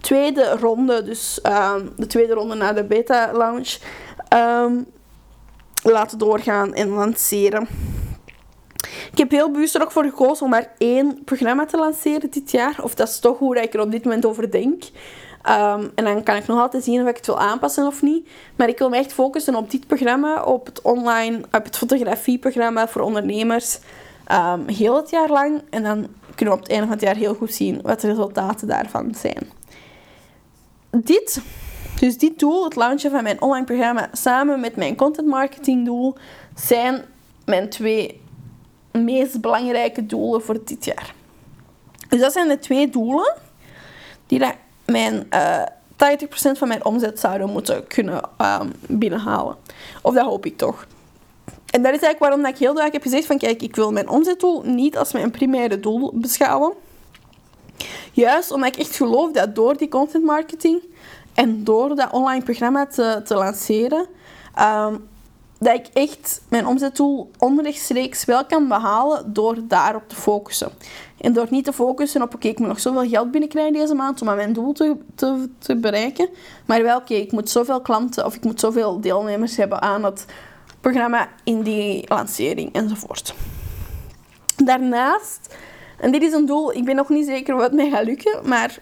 tweede 0.00 0.56
ronde, 0.60 1.02
dus 1.02 1.40
um, 1.42 1.92
de 1.96 2.06
tweede 2.06 2.32
ronde 2.32 2.54
na 2.54 2.72
de 2.72 2.84
beta 2.84 3.32
launch, 3.32 3.78
um, 4.34 4.86
laten 5.82 6.18
doorgaan 6.18 6.74
en 6.74 6.88
lanceren. 6.88 7.68
Ik 9.12 9.18
heb 9.18 9.30
heel 9.30 9.50
bewust 9.50 9.74
er 9.74 9.82
ook 9.82 9.92
voor 9.92 10.04
gekozen 10.04 10.44
om 10.44 10.50
maar 10.50 10.72
één 10.78 11.24
programma 11.24 11.66
te 11.66 11.76
lanceren 11.76 12.30
dit 12.30 12.50
jaar. 12.50 12.78
Of 12.82 12.94
dat 12.94 13.08
is 13.08 13.18
toch 13.18 13.38
hoe 13.38 13.62
ik 13.62 13.74
er 13.74 13.80
op 13.80 13.90
dit 13.90 14.04
moment 14.04 14.26
over 14.26 14.50
denk. 14.50 14.82
Um, 15.48 15.92
en 15.94 16.04
dan 16.04 16.22
kan 16.22 16.36
ik 16.36 16.46
nog 16.46 16.60
altijd 16.60 16.84
zien 16.84 17.02
of 17.02 17.08
ik 17.08 17.16
het 17.16 17.26
wil 17.26 17.40
aanpassen 17.40 17.86
of 17.86 18.02
niet. 18.02 18.28
Maar 18.56 18.68
ik 18.68 18.78
wil 18.78 18.88
me 18.88 18.96
echt 18.96 19.12
focussen 19.12 19.54
op 19.54 19.70
dit 19.70 19.86
programma, 19.86 20.42
op 20.42 20.66
het 20.66 20.82
online, 20.82 21.40
op 21.52 21.64
het 21.64 21.76
fotografieprogramma 21.76 22.88
voor 22.88 23.02
ondernemers. 23.02 23.78
Um, 24.32 24.68
heel 24.68 24.96
het 24.96 25.10
jaar 25.10 25.28
lang. 25.28 25.62
En 25.70 25.82
dan 25.82 26.06
kunnen 26.34 26.54
we 26.54 26.60
op 26.60 26.66
het 26.66 26.70
einde 26.70 26.86
van 26.86 26.94
het 26.94 27.04
jaar 27.04 27.16
heel 27.16 27.34
goed 27.34 27.52
zien 27.52 27.82
wat 27.82 28.00
de 28.00 28.08
resultaten 28.08 28.68
daarvan 28.68 29.14
zijn. 29.14 29.50
Dit, 30.90 31.42
dus 32.00 32.18
dit 32.18 32.38
doel, 32.38 32.64
het 32.64 32.76
launchen 32.76 33.10
van 33.10 33.22
mijn 33.22 33.40
online 33.40 33.66
programma, 33.66 34.08
samen 34.12 34.60
met 34.60 34.76
mijn 34.76 34.96
content 34.96 35.28
marketing 35.28 35.84
doel, 35.84 36.16
zijn 36.54 37.04
mijn 37.44 37.68
twee 37.68 38.20
meest 38.92 39.40
belangrijke 39.40 40.06
doelen 40.06 40.42
voor 40.42 40.64
dit 40.64 40.84
jaar. 40.84 41.14
Dus 42.08 42.20
dat 42.20 42.32
zijn 42.32 42.48
de 42.48 42.58
twee 42.58 42.90
doelen 42.90 43.34
die 44.26 44.38
dat 44.38 44.54
mijn 44.86 45.26
uh, 45.30 45.62
eh, 45.62 45.66
80% 45.96 46.58
van 46.58 46.68
mijn 46.68 46.84
omzet 46.84 47.20
zouden 47.20 47.50
moeten 47.50 47.86
kunnen 47.86 48.20
um, 48.60 48.72
binnenhalen. 48.88 49.56
Of 50.02 50.14
dat 50.14 50.24
hoop 50.24 50.46
ik 50.46 50.56
toch. 50.56 50.86
En 51.70 51.82
dat 51.82 51.94
is 51.94 52.00
eigenlijk 52.00 52.18
waarom 52.18 52.46
ik 52.46 52.58
heel 52.58 52.74
duidelijk 52.74 52.92
heb 52.92 53.02
gezegd 53.02 53.26
van 53.26 53.38
kijk, 53.38 53.62
ik 53.62 53.76
wil 53.76 53.92
mijn 53.92 54.08
omzetdoel 54.08 54.62
niet 54.62 54.98
als 54.98 55.12
mijn 55.12 55.30
primaire 55.30 55.80
doel 55.80 56.12
beschouwen. 56.14 56.72
Juist 58.12 58.50
omdat 58.50 58.68
ik 58.68 58.76
echt 58.76 58.96
geloof 58.96 59.32
dat 59.32 59.54
door 59.54 59.76
die 59.76 59.88
content 59.88 60.24
marketing 60.24 60.82
en 61.34 61.64
door 61.64 61.94
dat 61.94 62.12
online 62.12 62.44
programma 62.44 62.86
te, 62.86 63.20
te 63.24 63.34
lanceren, 63.34 64.06
um, 64.60 65.08
dat 65.58 65.74
ik 65.74 65.86
echt 65.92 66.40
mijn 66.48 66.66
omzetdoel 66.66 67.30
onrechtstreeks 67.38 68.24
wel 68.24 68.46
kan 68.46 68.68
behalen 68.68 69.32
door 69.32 69.56
daarop 69.62 70.08
te 70.08 70.16
focussen. 70.16 70.72
En 71.26 71.32
door 71.32 71.46
niet 71.50 71.64
te 71.64 71.72
focussen 71.72 72.22
op, 72.22 72.34
oké, 72.34 72.48
ik 72.48 72.58
moet 72.58 72.68
nog 72.68 72.80
zoveel 72.80 73.08
geld 73.08 73.30
binnenkrijgen 73.30 73.72
deze 73.72 73.94
maand 73.94 74.22
om 74.22 74.28
aan 74.28 74.36
mijn 74.36 74.52
doel 74.52 74.72
te, 74.72 74.96
te, 75.58 75.76
bereiken. 75.76 76.28
Maar 76.66 76.82
wel, 76.82 76.96
oké, 76.96 77.14
ik 77.14 77.32
moet 77.32 77.50
zoveel 77.50 77.80
klanten 77.80 78.24
of 78.24 78.34
ik 78.34 78.44
moet 78.44 78.60
zoveel 78.60 79.00
deelnemers 79.00 79.56
hebben 79.56 79.82
aan 79.82 80.04
het 80.04 80.24
programma 80.80 81.28
in 81.44 81.62
die 81.62 82.04
lancering 82.08 82.72
enzovoort. 82.72 83.34
Daarnaast, 84.64 85.56
en 86.00 86.12
dit 86.12 86.22
is 86.22 86.32
een 86.32 86.46
doel, 86.46 86.72
ik 86.72 86.84
ben 86.84 86.96
nog 86.96 87.08
niet 87.08 87.26
zeker 87.26 87.56
wat 87.56 87.72
mij 87.72 87.90
gaat 87.90 88.04
lukken, 88.04 88.48
maar 88.48 88.78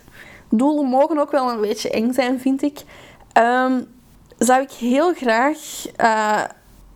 doelen 0.50 0.84
mogen 0.84 1.18
ook 1.18 1.30
wel 1.30 1.50
een 1.50 1.60
beetje 1.60 1.90
eng 1.90 2.12
zijn, 2.12 2.40
vind 2.40 2.62
ik. 2.62 2.82
Um, 3.38 3.86
zou 4.38 4.62
ik 4.62 4.70
heel 4.70 5.14
graag 5.14 5.58
uh, 6.00 6.44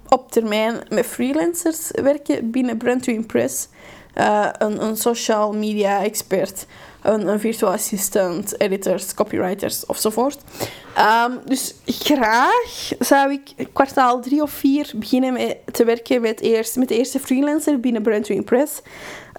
op 0.08 0.32
termijn 0.32 0.80
met 0.88 1.06
freelancers 1.06 1.90
werken 1.90 2.50
binnen 2.50 2.76
Brand 2.76 3.02
to 3.02 3.12
Impress. 3.12 3.68
Uh, 4.18 4.48
een, 4.58 4.82
een 4.82 4.96
social 4.96 5.52
media 5.52 6.02
expert, 6.02 6.66
een, 7.02 7.28
een 7.28 7.40
virtual 7.40 7.72
assistant, 7.72 8.60
editors, 8.60 9.14
copywriters 9.14 9.86
ofzovoort. 9.86 10.38
Um, 11.26 11.38
dus 11.44 11.74
graag 11.86 12.90
zou 12.98 13.32
ik 13.32 13.68
kwartaal 13.72 14.20
drie 14.20 14.42
of 14.42 14.50
vier 14.50 14.92
beginnen 14.96 15.32
met 15.32 15.56
te 15.72 15.84
werken 15.84 16.20
met, 16.20 16.40
eerst, 16.40 16.76
met 16.76 16.88
de 16.88 16.96
eerste 16.96 17.20
freelancer 17.20 17.80
binnen 17.80 18.02
Brand 18.02 18.24
to 18.24 18.34
Impress. 18.34 18.80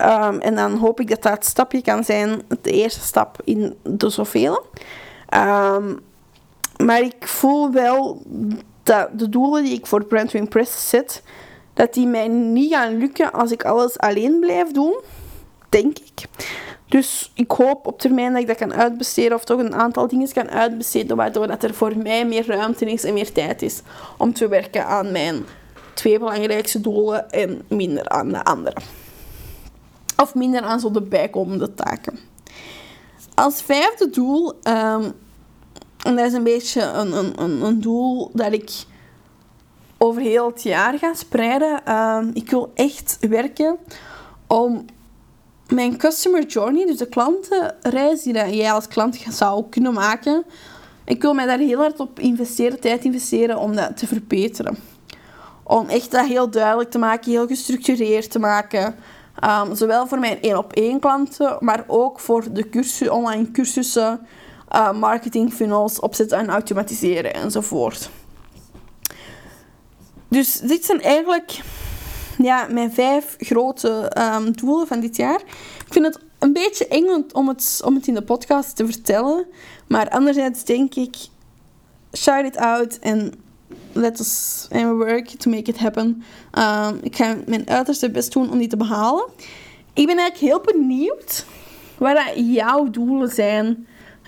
Um, 0.01 0.39
en 0.39 0.55
dan 0.55 0.77
hoop 0.77 0.99
ik 0.99 1.09
dat 1.09 1.21
dat 1.21 1.45
stapje 1.45 1.81
kan 1.81 2.03
zijn, 2.03 2.41
de 2.61 2.71
eerste 2.71 3.01
stap 3.01 3.37
in 3.43 3.77
de 3.83 4.09
zoveel. 4.09 4.65
Um, 5.35 5.99
maar 6.85 7.01
ik 7.01 7.27
voel 7.27 7.71
wel 7.71 8.21
dat 8.83 9.09
de 9.19 9.29
doelen 9.29 9.63
die 9.63 9.73
ik 9.73 9.87
voor 9.87 10.05
Brand 10.05 10.29
to 10.29 10.39
Impress 10.39 10.89
zet, 10.89 11.23
dat 11.79 11.93
die 11.93 12.07
mij 12.07 12.27
niet 12.27 12.73
gaan 12.73 12.97
lukken 12.97 13.31
als 13.31 13.51
ik 13.51 13.65
alles 13.65 13.97
alleen 13.97 14.39
blijf 14.39 14.71
doen, 14.71 14.99
denk 15.69 15.97
ik. 15.97 16.27
Dus 16.87 17.31
ik 17.33 17.51
hoop 17.51 17.87
op 17.87 17.99
termijn 17.99 18.31
dat 18.31 18.41
ik 18.41 18.47
dat 18.47 18.57
kan 18.57 18.73
uitbesteden 18.73 19.37
of 19.37 19.43
toch 19.43 19.59
een 19.59 19.75
aantal 19.75 20.07
dingen 20.07 20.33
kan 20.33 20.49
uitbesteden, 20.49 21.17
waardoor 21.17 21.47
dat 21.47 21.63
er 21.63 21.73
voor 21.73 21.97
mij 21.97 22.25
meer 22.25 22.47
ruimte 22.47 22.91
is 22.91 23.03
en 23.03 23.13
meer 23.13 23.31
tijd 23.31 23.61
is 23.61 23.81
om 24.17 24.33
te 24.33 24.47
werken 24.47 24.85
aan 24.85 25.11
mijn 25.11 25.45
twee 25.93 26.19
belangrijkste 26.19 26.81
doelen 26.81 27.31
en 27.31 27.61
minder 27.67 28.09
aan 28.09 28.29
de 28.29 28.43
andere. 28.43 28.77
Of 30.17 30.35
minder 30.35 30.61
aan 30.61 30.79
zo 30.79 30.91
de 30.91 31.01
bijkomende 31.01 31.73
taken. 31.73 32.19
Als 33.35 33.61
vijfde 33.61 34.09
doel, 34.09 34.47
um, 34.47 35.13
en 36.03 36.15
dat 36.15 36.25
is 36.25 36.33
een 36.33 36.43
beetje 36.43 36.81
een, 36.81 37.11
een, 37.13 37.61
een 37.61 37.81
doel 37.81 38.31
dat 38.33 38.53
ik 38.53 38.71
over 40.01 40.21
heel 40.21 40.47
het 40.47 40.63
jaar 40.63 40.97
gaan 40.97 41.15
spreiden. 41.15 41.85
Ehm, 41.85 42.29
ik 42.33 42.49
wil 42.49 42.71
echt 42.73 43.17
werken 43.19 43.77
om 44.47 44.85
mijn 45.67 45.97
customer 45.97 46.45
journey, 46.45 46.85
dus 46.85 46.97
de 46.97 47.07
klantenreis 47.07 48.21
die 48.21 48.55
jij 48.55 48.71
als 48.71 48.87
klant 48.87 49.19
zou 49.29 49.63
kunnen 49.69 49.93
maken, 49.93 50.45
ik 51.09 51.21
wil 51.21 51.33
mij 51.33 51.45
daar 51.45 51.57
heel 51.57 51.77
hard 51.77 51.99
op 51.99 52.19
investeren, 52.19 52.79
tijd 52.79 53.03
investeren 53.03 53.57
om 53.57 53.75
dat 53.75 53.97
te 53.97 54.07
verbeteren. 54.07 54.77
Om 55.63 55.87
echt 55.87 56.11
dat 56.11 56.25
heel 56.25 56.49
duidelijk 56.49 56.91
te 56.91 56.97
maken, 56.97 57.31
heel 57.31 57.47
gestructureerd 57.47 58.31
te 58.31 58.39
maken. 58.39 58.95
Um, 59.43 59.75
zowel 59.75 60.07
voor 60.07 60.19
mijn 60.19 60.41
één 60.41 60.57
op 60.57 60.73
één 60.73 60.99
klanten, 60.99 61.57
maar 61.59 61.83
ook 61.87 62.19
voor 62.19 62.43
de 62.51 63.09
online 63.11 63.51
cursussen, 63.51 64.27
uh, 64.71 64.91
marketing 64.91 65.53
funnels 65.53 65.99
opzetten 65.99 66.37
en 66.37 66.49
automatiseren 66.49 67.33
enzovoort. 67.33 68.09
Dus 70.29 70.59
dit 70.59 70.85
zijn 70.85 71.01
eigenlijk 71.01 71.59
ja, 72.37 72.67
mijn 72.71 72.93
vijf 72.93 73.35
grote 73.37 73.89
ehm, 73.89 74.51
doelen 74.51 74.87
van 74.87 74.99
dit 74.99 75.15
jaar. 75.15 75.41
Ik 75.85 75.93
vind 75.93 76.05
het 76.05 76.19
een 76.39 76.53
beetje 76.53 76.87
eng 76.87 77.25
om 77.31 77.47
het, 77.47 77.81
om 77.85 77.95
het 77.95 78.07
in 78.07 78.13
de 78.13 78.21
podcast 78.21 78.75
te 78.75 78.85
vertellen. 78.85 79.45
Maar 79.87 80.09
anderzijds 80.09 80.63
denk 80.63 80.95
ik, 80.95 81.15
shout 82.13 82.45
it 82.45 82.57
out 82.57 82.99
en 82.99 83.33
let 83.93 84.19
us 84.19 84.67
work 84.71 85.27
to 85.27 85.49
make 85.49 85.69
it 85.69 85.77
happen. 85.77 86.23
Um, 86.57 86.99
ik 87.01 87.15
ga 87.15 87.37
mijn 87.45 87.69
uiterste 87.69 88.11
best 88.11 88.33
doen 88.33 88.51
om 88.51 88.57
die 88.57 88.67
te 88.67 88.77
behalen. 88.77 89.25
Ik 89.93 90.05
ben 90.05 90.17
eigenlijk 90.17 90.53
heel 90.53 90.73
benieuwd 90.73 91.45
wat 91.97 92.17
jouw 92.35 92.89
doelen 92.89 93.29
zijn 93.29 93.87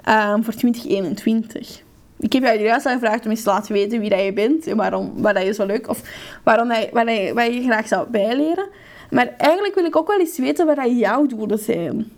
um, 0.09 0.43
voor 0.43 0.53
2021. 0.53 1.83
Ik 2.21 2.33
heb 2.33 2.43
jou 2.43 2.59
juist 2.59 2.85
al 2.85 2.93
gevraagd 2.93 3.25
om 3.25 3.31
eens 3.31 3.43
te 3.43 3.49
laten 3.49 3.73
weten 3.73 3.99
wie 3.99 4.09
dat 4.09 4.23
je 4.23 4.33
bent 4.33 4.67
en 4.67 4.77
waarom, 4.77 5.11
wat 5.15 5.35
dat 5.35 5.43
je 5.43 5.53
zo 5.53 5.65
leuk 5.65 5.89
of 5.89 6.01
waarom 6.43 6.67
dat, 6.67 6.89
wat 7.33 7.53
je 7.53 7.61
graag 7.63 7.87
zou 7.87 8.09
bijleren. 8.09 8.67
Maar 9.09 9.33
eigenlijk 9.37 9.75
wil 9.75 9.85
ik 9.85 9.95
ook 9.95 10.07
wel 10.07 10.19
eens 10.19 10.37
weten 10.37 10.65
wat 10.65 10.77
jouw 10.97 11.25
doelen 11.25 11.59
zijn. 11.59 12.11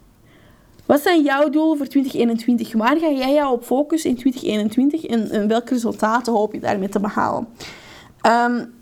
Wat 0.86 1.02
zijn 1.02 1.24
jouw 1.24 1.50
doelen 1.50 1.78
voor 1.78 1.88
2021? 1.88 2.74
Waar 2.74 2.98
ga 2.98 3.10
jij 3.10 3.34
jou 3.34 3.54
op 3.54 3.64
focussen 3.64 4.10
in 4.10 4.16
2021 4.16 5.06
en, 5.06 5.30
en 5.30 5.48
welke 5.48 5.74
resultaten 5.74 6.34
hoop 6.34 6.54
je 6.54 6.60
daarmee 6.60 6.90
te 6.90 7.00
behalen? 7.00 7.48
Um, 8.28 8.74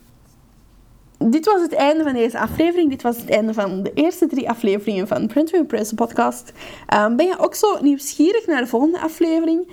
dit 1.29 1.45
was 1.45 1.61
het 1.61 1.73
einde 1.73 2.03
van 2.03 2.13
deze 2.13 2.39
aflevering. 2.39 2.89
Dit 2.89 3.01
was 3.01 3.17
het 3.17 3.29
einde 3.29 3.53
van 3.53 3.83
de 3.83 3.93
eerste 3.93 4.27
drie 4.27 4.49
afleveringen 4.49 5.07
van 5.07 5.27
Print 5.27 5.47
to 5.47 5.57
Impress 5.57 5.93
podcast. 5.93 6.51
Um, 6.97 7.15
ben 7.15 7.25
je 7.25 7.39
ook 7.39 7.55
zo 7.55 7.81
nieuwsgierig 7.81 8.45
naar 8.45 8.61
de 8.61 8.67
volgende 8.67 8.99
aflevering? 8.99 9.67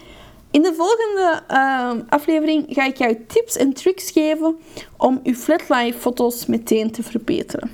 In 0.51 0.63
de 0.63 0.75
volgende 0.75 1.43
um, 1.51 2.07
aflevering 2.09 2.67
ga 2.69 2.85
ik 2.85 2.97
jou 2.97 3.25
tips 3.27 3.57
en 3.57 3.73
tricks 3.73 4.11
geven 4.11 4.57
om 4.97 5.21
je 5.23 5.35
flatline 5.35 5.95
foto's 5.95 6.47
meteen 6.47 6.91
te 6.91 7.03
verbeteren. 7.03 7.71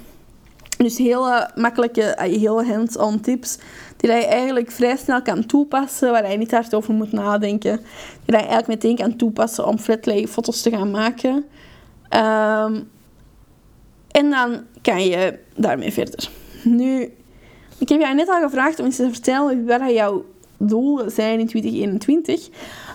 Dus 0.77 0.99
hele 0.99 1.51
makkelijke, 1.55 2.03
eh, 2.03 2.41
hele 2.41 2.65
hands-on 2.65 3.21
tips 3.21 3.59
die 3.97 4.11
je 4.11 4.25
eigenlijk 4.25 4.71
vrij 4.71 4.97
snel 4.97 5.23
kan 5.23 5.47
toepassen, 5.47 6.11
waar 6.11 6.31
je 6.31 6.37
niet 6.37 6.51
hard 6.51 6.75
over 6.75 6.95
moet 6.95 7.13
nadenken. 7.13 7.77
Die 7.77 7.87
je 8.25 8.37
eigenlijk 8.37 8.67
meteen 8.67 8.97
kan 8.97 9.17
toepassen 9.17 9.67
om 9.67 9.79
flatlay 9.79 10.27
foto's 10.27 10.63
te 10.63 10.71
gaan 10.71 10.91
maken. 10.91 11.35
Um, 12.11 12.91
en 14.11 14.31
dan 14.31 14.65
kan 14.83 15.05
je 15.05 15.39
daarmee 15.57 15.93
verder. 15.93 16.31
Nu, 16.63 17.13
ik 17.79 17.89
heb 17.89 18.01
jou 18.01 18.15
net 18.15 18.29
al 18.29 18.41
gevraagd 18.41 18.79
om 18.79 18.85
eens 18.85 18.97
te 18.97 19.11
vertellen 19.11 19.67
wat 19.67 19.91
jouw 19.91 20.25
doelen 20.59 21.11
zijn 21.11 21.39
in 21.39 21.47
2021. 21.47 22.49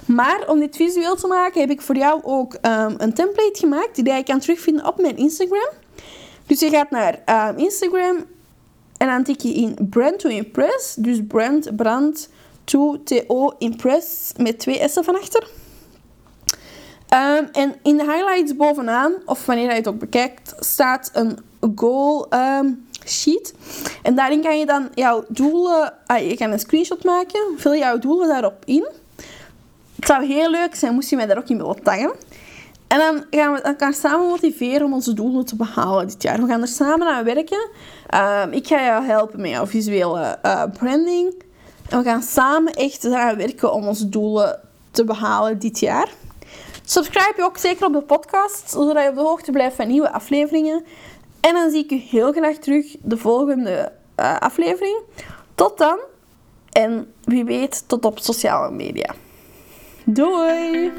Maar 0.06 0.44
om 0.48 0.60
dit 0.60 0.76
visueel 0.76 1.16
te 1.16 1.28
maken 1.28 1.62
heb 1.62 1.70
ik 1.70 1.82
voor 1.82 1.98
jou 1.98 2.22
ook 2.24 2.54
um, 2.54 2.96
een 2.98 3.14
template 3.14 3.60
gemaakt 3.60 3.96
die 3.96 4.14
je 4.14 4.24
kan 4.24 4.40
terugvinden 4.40 4.88
op 4.88 5.02
mijn 5.02 5.18
Instagram. 5.18 5.70
Dus 6.46 6.60
je 6.60 6.70
gaat 6.70 6.90
naar 6.90 7.50
um, 7.50 7.58
Instagram 7.58 8.26
en 8.98 9.08
dan 9.08 9.24
tik 9.24 9.42
je 9.42 9.54
in 9.54 9.78
brand 9.90 10.20
to 10.20 10.30
impress. 10.30 10.96
Dus 10.96 11.20
brand, 11.28 11.76
brand, 11.76 12.30
to, 12.64 13.04
to, 13.04 13.54
impress 13.58 14.32
met 14.38 14.60
twee 14.60 14.90
s'en 14.90 15.04
van 15.04 15.16
achter. 15.16 15.48
Um, 17.14 17.50
en 17.52 17.76
in 17.84 17.98
de 17.98 18.04
highlights 18.04 18.56
bovenaan, 18.56 19.14
of 19.26 19.46
wanneer 19.46 19.70
je 19.70 19.76
het 19.76 19.88
ook 19.88 20.00
bekijkt, 20.00 20.56
staat 20.60 21.10
een 21.14 21.38
goal 21.76 22.28
sheet. 23.10 23.54
En 24.02 24.16
daarin 24.16 24.42
kan 24.42 24.60
je 24.60 24.66
dan 24.66 24.90
jouw 24.94 25.24
doelen, 25.28 25.94
ah, 26.06 26.30
je 26.30 26.38
kan 26.38 26.52
een 26.52 26.60
screenshot 26.60 27.04
maken, 27.04 27.42
vul 27.58 27.76
jouw 27.76 28.00
doelen 28.00 28.28
daarop 28.28 28.64
in. 28.66 28.88
Het 29.96 30.08
zou 30.08 30.26
heel 30.26 30.50
leuk 30.50 30.76
zijn 30.76 30.94
moest 30.94 31.10
je 31.10 31.16
mij 31.16 31.26
daar 31.26 31.38
ook 31.38 31.50
in 31.50 31.58
willen 31.58 31.84
taggen. 31.84 32.12
En 32.88 32.98
dan 32.98 33.26
gaan 33.30 33.54
we 33.54 33.62
elkaar 33.62 33.94
samen 33.94 34.28
motiveren 34.28 34.86
om 34.86 34.94
onze 34.94 35.14
doelen 35.14 35.46
te 35.46 35.56
behalen 35.56 36.08
dit 36.08 36.24
jaar. 36.24 36.42
We 36.42 36.48
gaan 36.48 36.62
er 36.62 36.68
samen 36.68 37.08
aan 37.08 37.24
werken. 37.24 37.70
Um, 38.16 38.52
ik 38.52 38.68
ga 38.68 38.84
jou 38.84 39.06
helpen 39.06 39.42
met 39.42 39.50
jouw 39.50 39.66
visuele 39.66 40.38
uh, 40.46 40.64
branding. 40.74 41.44
En 41.90 41.98
we 41.98 42.04
gaan 42.04 42.22
samen 42.22 42.74
echt 42.74 43.04
eraan 43.04 43.38
werken 43.38 43.74
om 43.74 43.88
onze 43.88 44.10
doelen 44.10 44.60
te 44.92 45.04
behalen 45.04 45.60
dit 45.60 45.80
jaar. 45.80 46.10
Subscribe 46.86 47.34
je 47.38 47.44
ook 47.44 47.58
zeker 47.58 47.86
op 47.86 47.94
de 47.94 48.02
podcast, 48.02 48.70
zodat 48.70 49.04
je 49.04 49.10
op 49.10 49.16
de 49.16 49.22
hoogte 49.22 49.52
blijft 49.52 49.76
van 49.76 49.88
nieuwe 49.88 50.12
afleveringen. 50.12 50.86
En 51.42 51.54
dan 51.54 51.70
zie 51.70 51.84
ik 51.84 51.92
u 51.92 51.96
heel 51.96 52.32
graag 52.32 52.58
terug 52.58 52.96
de 53.02 53.18
volgende 53.18 53.92
uh, 54.20 54.38
aflevering. 54.38 55.02
Tot 55.56 55.78
dan. 55.78 56.00
En 56.72 57.14
wie 57.24 57.46
weet, 57.46 57.84
tot 57.88 58.06
op 58.06 58.20
sociale 58.20 58.72
media. 58.72 59.16
Doei! 60.06 60.92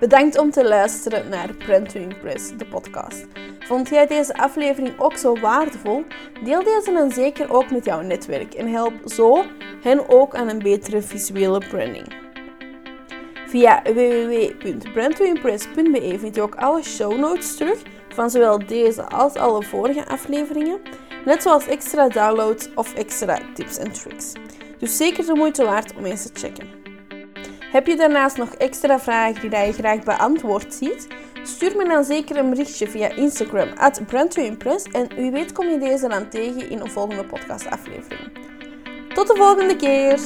Bedankt 0.00 0.38
om 0.38 0.50
te 0.50 0.64
luisteren 0.68 1.28
naar 1.28 1.54
Print 1.54 1.88
to 1.88 2.00
Impress, 2.00 2.56
de 2.56 2.66
podcast. 2.66 3.26
Vond 3.60 3.88
jij 3.88 4.06
deze 4.06 4.36
aflevering 4.36 5.00
ook 5.00 5.16
zo 5.16 5.40
waardevol? 5.40 6.04
Deel 6.44 6.64
deze 6.64 6.92
dan 6.92 7.12
zeker 7.12 7.52
ook 7.52 7.70
met 7.70 7.84
jouw 7.84 8.00
netwerk 8.00 8.54
en 8.54 8.68
help 8.68 8.92
zo 9.04 9.44
hen 9.82 10.08
ook 10.08 10.34
aan 10.34 10.48
een 10.48 10.58
betere 10.58 11.02
visuele 11.02 11.58
branding. 11.58 12.25
Via 13.46 13.82
www.brandtoimpress.be 13.82 16.18
vind 16.18 16.34
je 16.34 16.42
ook 16.42 16.54
alle 16.54 16.82
show 16.82 17.18
notes 17.18 17.56
terug 17.56 17.82
van 18.08 18.30
zowel 18.30 18.66
deze 18.66 19.08
als 19.08 19.34
alle 19.34 19.62
vorige 19.62 20.06
afleveringen, 20.06 20.80
net 21.24 21.42
zoals 21.42 21.66
extra 21.66 22.08
downloads 22.08 22.68
of 22.74 22.94
extra 22.94 23.38
tips 23.54 23.78
en 23.78 23.92
tricks. 23.92 24.32
Dus 24.78 24.96
zeker 24.96 25.26
de 25.26 25.34
moeite 25.34 25.64
waard 25.64 25.96
om 25.96 26.04
eens 26.04 26.22
te 26.22 26.30
checken. 26.32 26.68
Heb 27.60 27.86
je 27.86 27.96
daarnaast 27.96 28.36
nog 28.36 28.54
extra 28.54 29.00
vragen 29.00 29.50
die 29.50 29.66
je 29.66 29.72
graag 29.72 30.02
beantwoord 30.02 30.74
ziet? 30.74 31.06
Stuur 31.42 31.76
me 31.76 31.84
dan 31.84 32.04
zeker 32.04 32.36
een 32.36 32.50
berichtje 32.50 32.88
via 32.88 33.08
Instagram 33.08 33.68
at 33.76 34.02
en 34.92 35.08
wie 35.16 35.30
weet 35.30 35.52
kom 35.52 35.68
je 35.68 35.78
deze 35.78 36.08
dan 36.08 36.28
tegen 36.28 36.70
in 36.70 36.80
een 36.80 36.90
volgende 36.90 37.24
podcastaflevering. 37.24 38.38
Tot 39.14 39.26
de 39.26 39.34
volgende 39.36 39.76
keer! 39.76 40.20